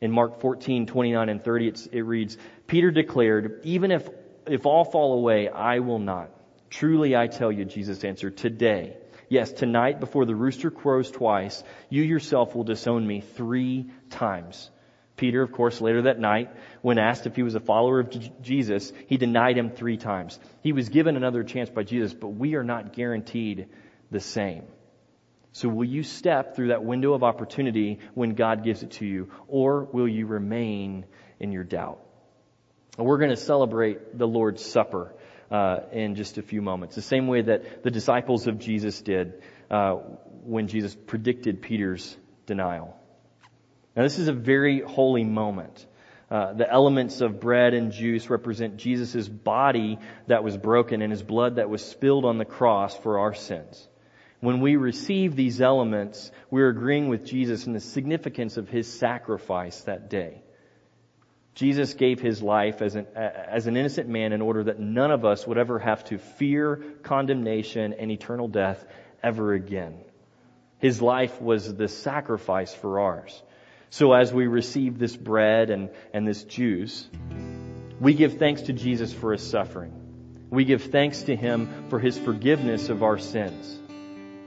In 0.00 0.12
Mark 0.12 0.40
14, 0.40 0.86
29 0.86 1.28
and 1.28 1.42
30, 1.42 1.72
it 1.92 2.02
reads, 2.02 2.36
Peter 2.66 2.90
declared, 2.90 3.60
even 3.64 3.90
if, 3.90 4.08
if 4.46 4.64
all 4.64 4.84
fall 4.84 5.14
away, 5.14 5.48
I 5.48 5.80
will 5.80 5.98
not. 5.98 6.30
Truly 6.70 7.16
I 7.16 7.26
tell 7.26 7.50
you, 7.50 7.64
Jesus 7.64 8.04
answered, 8.04 8.36
today, 8.36 8.96
yes, 9.28 9.50
tonight 9.50 10.00
before 10.00 10.24
the 10.24 10.34
rooster 10.34 10.70
crows 10.70 11.10
twice, 11.10 11.62
you 11.88 12.02
yourself 12.02 12.54
will 12.54 12.64
disown 12.64 13.06
me 13.06 13.20
three 13.20 13.90
times. 14.10 14.70
Peter, 15.16 15.42
of 15.42 15.50
course, 15.50 15.80
later 15.80 16.02
that 16.02 16.20
night, 16.20 16.50
when 16.80 16.98
asked 16.98 17.26
if 17.26 17.34
he 17.34 17.42
was 17.42 17.56
a 17.56 17.60
follower 17.60 17.98
of 17.98 18.10
J- 18.10 18.32
Jesus, 18.40 18.92
he 19.08 19.16
denied 19.16 19.58
him 19.58 19.70
three 19.70 19.96
times. 19.96 20.38
He 20.62 20.72
was 20.72 20.88
given 20.90 21.16
another 21.16 21.42
chance 21.42 21.68
by 21.68 21.82
Jesus, 21.82 22.14
but 22.14 22.28
we 22.28 22.54
are 22.54 22.62
not 22.62 22.92
guaranteed 22.92 23.66
the 24.12 24.20
same. 24.20 24.62
So 25.52 25.68
will 25.68 25.84
you 25.84 26.02
step 26.02 26.54
through 26.54 26.68
that 26.68 26.84
window 26.84 27.14
of 27.14 27.22
opportunity 27.22 27.98
when 28.14 28.34
God 28.34 28.64
gives 28.64 28.82
it 28.82 28.92
to 28.92 29.06
you, 29.06 29.30
or 29.46 29.84
will 29.84 30.08
you 30.08 30.26
remain 30.26 31.06
in 31.40 31.52
your 31.52 31.64
doubt? 31.64 32.00
We're 32.96 33.18
going 33.18 33.30
to 33.30 33.36
celebrate 33.36 34.18
the 34.18 34.26
Lord's 34.26 34.64
Supper 34.64 35.14
uh, 35.50 35.78
in 35.92 36.14
just 36.16 36.36
a 36.36 36.42
few 36.42 36.60
moments, 36.60 36.94
the 36.94 37.02
same 37.02 37.26
way 37.28 37.42
that 37.42 37.82
the 37.82 37.90
disciples 37.90 38.46
of 38.46 38.58
Jesus 38.58 39.00
did 39.00 39.42
uh, 39.70 39.94
when 40.42 40.68
Jesus 40.68 40.94
predicted 40.94 41.62
Peter's 41.62 42.16
denial. 42.46 42.96
Now, 43.96 44.02
this 44.02 44.18
is 44.18 44.28
a 44.28 44.32
very 44.32 44.80
holy 44.80 45.24
moment. 45.24 45.86
Uh, 46.30 46.52
the 46.52 46.70
elements 46.70 47.20
of 47.20 47.40
bread 47.40 47.72
and 47.72 47.90
juice 47.90 48.28
represent 48.28 48.76
Jesus' 48.76 49.26
body 49.26 49.98
that 50.26 50.44
was 50.44 50.56
broken 50.56 51.00
and 51.00 51.10
his 51.10 51.22
blood 51.22 51.56
that 51.56 51.70
was 51.70 51.82
spilled 51.82 52.24
on 52.24 52.36
the 52.36 52.44
cross 52.44 52.96
for 52.98 53.20
our 53.20 53.34
sins. 53.34 53.88
When 54.40 54.60
we 54.60 54.76
receive 54.76 55.34
these 55.34 55.60
elements, 55.60 56.30
we're 56.50 56.68
agreeing 56.68 57.08
with 57.08 57.26
Jesus 57.26 57.66
in 57.66 57.72
the 57.72 57.80
significance 57.80 58.56
of 58.56 58.68
his 58.68 58.92
sacrifice 58.92 59.80
that 59.82 60.08
day. 60.08 60.42
Jesus 61.54 61.94
gave 61.94 62.20
his 62.20 62.40
life 62.40 62.82
as 62.82 62.94
an, 62.94 63.08
as 63.16 63.66
an 63.66 63.76
innocent 63.76 64.08
man 64.08 64.32
in 64.32 64.40
order 64.40 64.64
that 64.64 64.78
none 64.78 65.10
of 65.10 65.24
us 65.24 65.44
would 65.44 65.58
ever 65.58 65.80
have 65.80 66.04
to 66.04 66.18
fear 66.18 66.80
condemnation 67.02 67.94
and 67.94 68.12
eternal 68.12 68.46
death 68.46 68.84
ever 69.24 69.52
again. 69.54 69.98
His 70.78 71.02
life 71.02 71.40
was 71.42 71.74
the 71.74 71.88
sacrifice 71.88 72.72
for 72.72 73.00
ours. 73.00 73.42
So 73.90 74.12
as 74.12 74.32
we 74.32 74.46
receive 74.46 75.00
this 75.00 75.16
bread 75.16 75.70
and, 75.70 75.90
and 76.14 76.28
this 76.28 76.44
juice, 76.44 77.08
we 78.00 78.14
give 78.14 78.38
thanks 78.38 78.62
to 78.62 78.72
Jesus 78.72 79.12
for 79.12 79.32
his 79.32 79.42
suffering. 79.42 79.92
We 80.50 80.64
give 80.64 80.84
thanks 80.84 81.22
to 81.22 81.34
him 81.34 81.88
for 81.88 81.98
his 81.98 82.16
forgiveness 82.16 82.88
of 82.88 83.02
our 83.02 83.18
sins. 83.18 83.77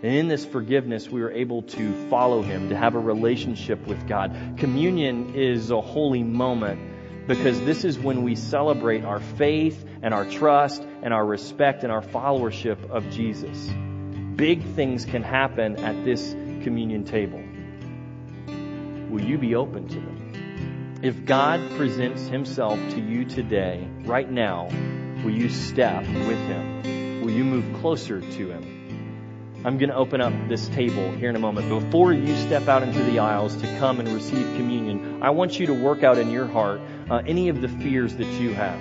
And 0.04 0.16
in 0.16 0.28
this 0.28 0.46
forgiveness, 0.46 1.08
we 1.10 1.22
are 1.22 1.30
able 1.30 1.62
to 1.64 2.10
follow 2.10 2.42
Him, 2.42 2.70
to 2.70 2.78
have 2.78 2.96
a 2.96 3.00
relationship 3.00 3.86
with 3.86 4.08
God. 4.08 4.56
Communion 4.58 5.36
is 5.36 5.70
a 5.70 5.80
holy 5.80 6.24
moment 6.24 7.28
because 7.28 7.60
this 7.62 7.86
is 7.86 8.00
when 8.00 8.24
we 8.24 8.36
celebrate 8.36 9.06
our 9.06 9.20
faith 9.20 9.86
and 10.02 10.14
our 10.14 10.26
trust 10.26 10.82
and 11.04 11.14
our 11.14 11.26
respect 11.26 11.84
and 11.84 11.92
our 11.92 12.02
followership 12.02 12.90
of 12.90 13.10
Jesus. 13.12 13.70
Big 14.36 14.64
things 14.74 15.06
can 15.06 15.22
happen 15.22 15.78
at 15.78 16.04
this 16.04 16.32
communion 16.64 17.04
table. 17.04 17.44
Will 19.12 19.24
you 19.24 19.38
be 19.38 19.56
open 19.56 19.88
to 19.88 19.96
them? 19.96 21.00
If 21.04 21.26
God 21.26 21.60
presents 21.78 22.28
Himself 22.28 22.80
to 22.92 23.00
you 23.00 23.26
today, 23.26 23.88
right 24.04 24.30
now, 24.30 24.66
will 25.24 25.32
you 25.32 25.50
step 25.50 26.02
with 26.02 26.40
Him? 26.48 27.22
Will 27.24 27.32
you 27.32 27.44
move 27.44 27.82
closer 27.82 28.20
to 28.20 28.50
Him? 28.50 28.71
I'm 29.64 29.78
going 29.78 29.90
to 29.90 29.96
open 29.96 30.22
up 30.22 30.34
this 30.50 30.68
table 30.70 31.12
here 31.12 31.30
in 31.30 31.36
a 31.36 31.40
moment. 31.40 31.70
Before 31.70 32.12
you 32.12 32.36
step 32.36 32.68
out 32.68 32.82
into 32.82 33.04
the 33.04 33.20
aisles 33.20 33.56
to 33.58 33.68
come 33.78 34.00
and 34.00 34.10
receive 34.10 34.44
communion, 34.56 35.22
I 35.22 35.30
want 35.30 35.60
you 35.60 35.68
to 35.68 35.74
work 35.74 36.02
out 36.02 36.18
in 36.18 36.32
your 36.32 36.48
heart 36.48 36.82
uh, 37.12 37.22
any 37.28 37.50
of 37.50 37.62
the 37.62 37.68
fears 37.68 38.16
that 38.16 38.26
you 38.26 38.56
have. 38.56 38.80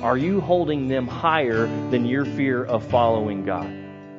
Are 0.00 0.16
you 0.16 0.40
holding 0.40 0.86
them 0.86 1.08
higher 1.08 1.66
than 1.90 2.06
your 2.06 2.24
fear 2.24 2.64
of 2.64 2.86
following 2.86 3.44
God? 3.44 3.74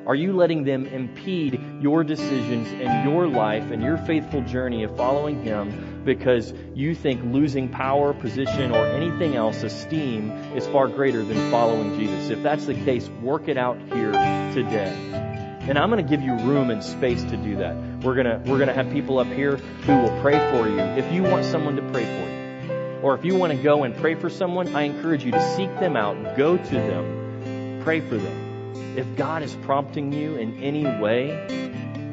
Are 0.06 0.14
you 0.14 0.34
letting 0.34 0.64
them 0.64 0.84
impede 0.86 1.58
your 1.80 2.04
decisions 2.04 2.68
and 2.68 3.10
your 3.10 3.26
life 3.26 3.70
and 3.70 3.82
your 3.82 3.96
faithful 3.96 4.42
journey 4.42 4.84
of 4.84 4.94
following 4.98 5.42
Him 5.42 6.02
because 6.04 6.52
you 6.74 6.94
think 6.94 7.22
losing 7.32 7.70
power, 7.70 8.12
position, 8.12 8.72
or 8.72 8.84
anything 8.84 9.34
else, 9.34 9.62
esteem, 9.62 10.30
is 10.54 10.66
far 10.66 10.88
greater 10.88 11.24
than 11.24 11.50
following 11.50 11.98
Jesus? 11.98 12.28
If 12.28 12.42
that's 12.42 12.66
the 12.66 12.74
case, 12.74 13.08
work 13.22 13.48
it 13.48 13.56
out 13.56 13.78
here 13.92 14.12
today. 14.52 15.29
And 15.70 15.78
I'm 15.78 15.88
going 15.88 16.04
to 16.04 16.10
give 16.10 16.20
you 16.20 16.32
room 16.32 16.70
and 16.70 16.82
space 16.82 17.22
to 17.22 17.36
do 17.36 17.58
that. 17.58 17.76
We're 18.02 18.16
going 18.16 18.26
to, 18.26 18.50
we're 18.50 18.58
going 18.58 18.66
to 18.66 18.74
have 18.74 18.90
people 18.90 19.20
up 19.20 19.28
here 19.28 19.54
who 19.56 19.98
will 19.98 20.20
pray 20.20 20.36
for 20.50 20.68
you 20.68 20.80
if 20.80 21.12
you 21.12 21.22
want 21.22 21.44
someone 21.44 21.76
to 21.76 21.82
pray 21.92 22.04
for 22.04 22.28
you. 22.28 23.00
Or 23.02 23.14
if 23.14 23.24
you 23.24 23.36
want 23.36 23.52
to 23.52 23.62
go 23.62 23.84
and 23.84 23.96
pray 23.96 24.16
for 24.16 24.28
someone, 24.28 24.74
I 24.74 24.82
encourage 24.82 25.22
you 25.22 25.30
to 25.30 25.54
seek 25.54 25.72
them 25.78 25.96
out, 25.96 26.36
go 26.36 26.56
to 26.56 26.74
them, 26.74 27.82
pray 27.84 28.00
for 28.00 28.16
them. 28.16 28.98
If 28.98 29.14
God 29.14 29.44
is 29.44 29.54
prompting 29.62 30.12
you 30.12 30.34
in 30.34 30.60
any 30.60 30.82
way, 31.00 31.30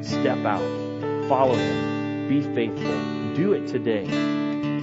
step 0.02 0.38
out, 0.46 0.62
follow 1.28 1.56
Him, 1.56 2.28
be 2.28 2.42
faithful, 2.42 3.34
do 3.34 3.54
it 3.54 3.66
today. 3.66 4.06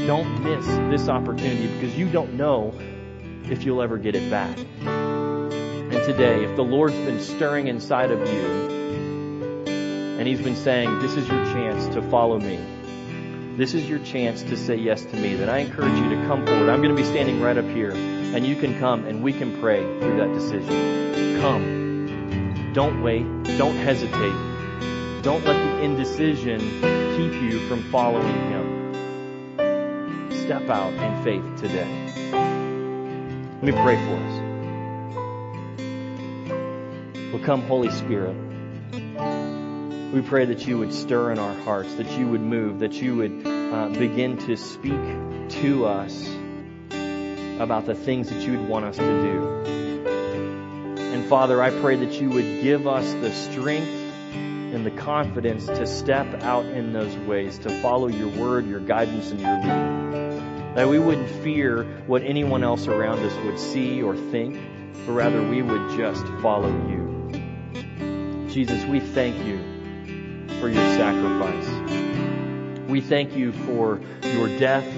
Don't 0.05 0.43
miss 0.43 0.65
this 0.91 1.07
opportunity 1.07 1.67
because 1.67 1.97
you 1.97 2.09
don't 2.09 2.33
know 2.33 2.77
if 3.45 3.63
you'll 3.63 3.81
ever 3.81 3.97
get 3.97 4.15
it 4.15 4.29
back. 4.29 4.57
And 5.95 6.03
today, 6.03 6.43
if 6.43 6.57
the 6.57 6.61
Lord's 6.61 6.93
been 6.95 7.21
stirring 7.21 7.67
inside 7.67 8.11
of 8.11 8.19
you 8.19 8.45
and 9.65 10.27
He's 10.27 10.41
been 10.41 10.57
saying, 10.57 10.99
this 10.99 11.15
is 11.15 11.25
your 11.25 11.45
chance 11.45 11.87
to 11.95 12.01
follow 12.09 12.37
me. 12.37 12.59
This 13.55 13.73
is 13.73 13.87
your 13.87 13.99
chance 13.99 14.43
to 14.43 14.57
say 14.57 14.75
yes 14.75 15.05
to 15.05 15.15
me. 15.15 15.35
Then 15.35 15.47
I 15.47 15.59
encourage 15.59 15.97
you 15.97 16.09
to 16.09 16.17
come 16.27 16.45
forward. 16.45 16.67
I'm 16.67 16.81
going 16.81 16.93
to 16.93 17.01
be 17.01 17.07
standing 17.07 17.39
right 17.39 17.57
up 17.57 17.63
here 17.69 17.91
and 17.93 18.45
you 18.45 18.57
can 18.57 18.77
come 18.77 19.05
and 19.05 19.23
we 19.23 19.31
can 19.31 19.57
pray 19.61 19.83
through 20.01 20.17
that 20.17 20.33
decision. 20.33 21.39
Come. 21.39 22.73
Don't 22.73 23.01
wait. 23.01 23.23
Don't 23.57 23.77
hesitate. 23.77 25.23
Don't 25.23 25.45
let 25.45 25.55
the 25.55 25.81
indecision 25.81 26.59
keep 27.15 27.41
you 27.41 27.65
from 27.69 27.89
following 27.89 28.35
Him. 28.51 28.65
Step 30.43 30.69
out 30.69 30.91
in 30.91 31.23
faith 31.23 31.61
today. 31.61 31.87
Let 33.61 33.63
me 33.63 33.71
pray 33.71 33.95
for 33.95 34.15
us. 34.17 34.44
Well, 37.35 37.43
come, 37.43 37.63
Holy 37.63 37.89
Spirit. 37.89 38.33
We 40.13 40.21
pray 40.21 40.45
that 40.45 40.65
you 40.65 40.77
would 40.77 40.93
stir 40.93 41.33
in 41.33 41.37
our 41.37 41.53
hearts, 41.53 41.93
that 41.95 42.09
you 42.17 42.29
would 42.29 42.39
move, 42.39 42.79
that 42.79 42.93
you 42.93 43.17
would 43.17 43.45
uh, 43.45 43.89
begin 43.89 44.37
to 44.45 44.55
speak 44.55 45.01
to 45.61 45.85
us 45.85 46.25
about 47.59 47.87
the 47.87 47.93
things 47.93 48.29
that 48.29 48.41
you 48.41 48.57
would 48.57 48.69
want 48.69 48.85
us 48.85 48.95
to 48.95 49.03
do. 49.03 49.65
And 50.97 51.25
Father, 51.25 51.61
I 51.61 51.71
pray 51.71 51.97
that 51.97 52.21
you 52.21 52.29
would 52.29 52.63
give 52.63 52.87
us 52.87 53.11
the 53.15 53.33
strength 53.33 53.91
and 54.31 54.85
the 54.85 54.91
confidence 54.91 55.65
to 55.65 55.85
step 55.85 56.41
out 56.41 56.63
in 56.63 56.93
those 56.93 57.17
ways, 57.27 57.59
to 57.59 57.81
follow 57.81 58.07
your 58.07 58.29
word, 58.29 58.65
your 58.65 58.79
guidance, 58.79 59.31
and 59.31 59.41
your 59.41 59.55
leading. 59.55 60.73
That 60.75 60.87
we 60.87 60.99
wouldn't 60.99 61.43
fear 61.43 61.83
what 62.07 62.23
anyone 62.23 62.63
else 62.63 62.87
around 62.87 63.19
us 63.19 63.35
would 63.43 63.59
see 63.59 64.01
or 64.01 64.15
think, 64.15 64.57
but 65.05 65.11
rather 65.11 65.45
we 65.45 65.61
would 65.61 65.97
just 65.97 66.25
follow 66.41 66.69
you. 66.87 67.14
Jesus, 68.55 68.85
we 68.85 69.01
thank 69.01 69.35
you 69.45 69.57
for 70.61 70.69
your 70.69 70.95
sacrifice. 70.95 71.67
We 72.87 73.01
thank 73.01 73.35
you 73.35 73.51
for 73.51 73.99
your 74.23 74.47
death, 74.57 74.89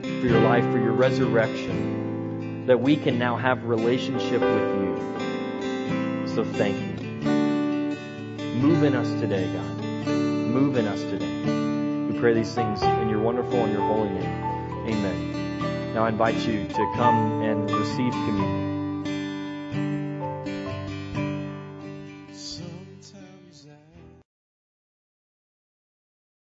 for 0.00 0.26
your 0.26 0.40
life, 0.40 0.64
for 0.72 0.78
your 0.78 0.92
resurrection, 0.92 2.64
that 2.64 2.80
we 2.80 2.96
can 2.96 3.18
now 3.18 3.36
have 3.36 3.64
relationship 3.64 4.40
with 4.40 4.74
you. 4.74 6.28
So 6.28 6.44
thank 6.44 6.78
you. 6.78 7.28
Move 8.58 8.84
in 8.84 8.94
us 8.94 9.10
today, 9.20 9.52
God. 9.52 10.06
Move 10.06 10.78
in 10.78 10.86
us 10.86 11.02
today. 11.02 12.10
We 12.10 12.18
pray 12.18 12.32
these 12.32 12.54
things 12.54 12.80
in 12.82 13.10
your 13.10 13.20
wonderful 13.20 13.64
and 13.64 13.70
your 13.70 13.82
holy 13.82 14.08
name. 14.08 14.94
Amen. 14.94 15.92
Now 15.92 16.06
I 16.06 16.08
invite 16.08 16.36
you 16.36 16.66
to 16.66 16.92
come 16.96 17.42
and 17.42 17.70
receive 17.70 18.12
communion. 18.12 18.65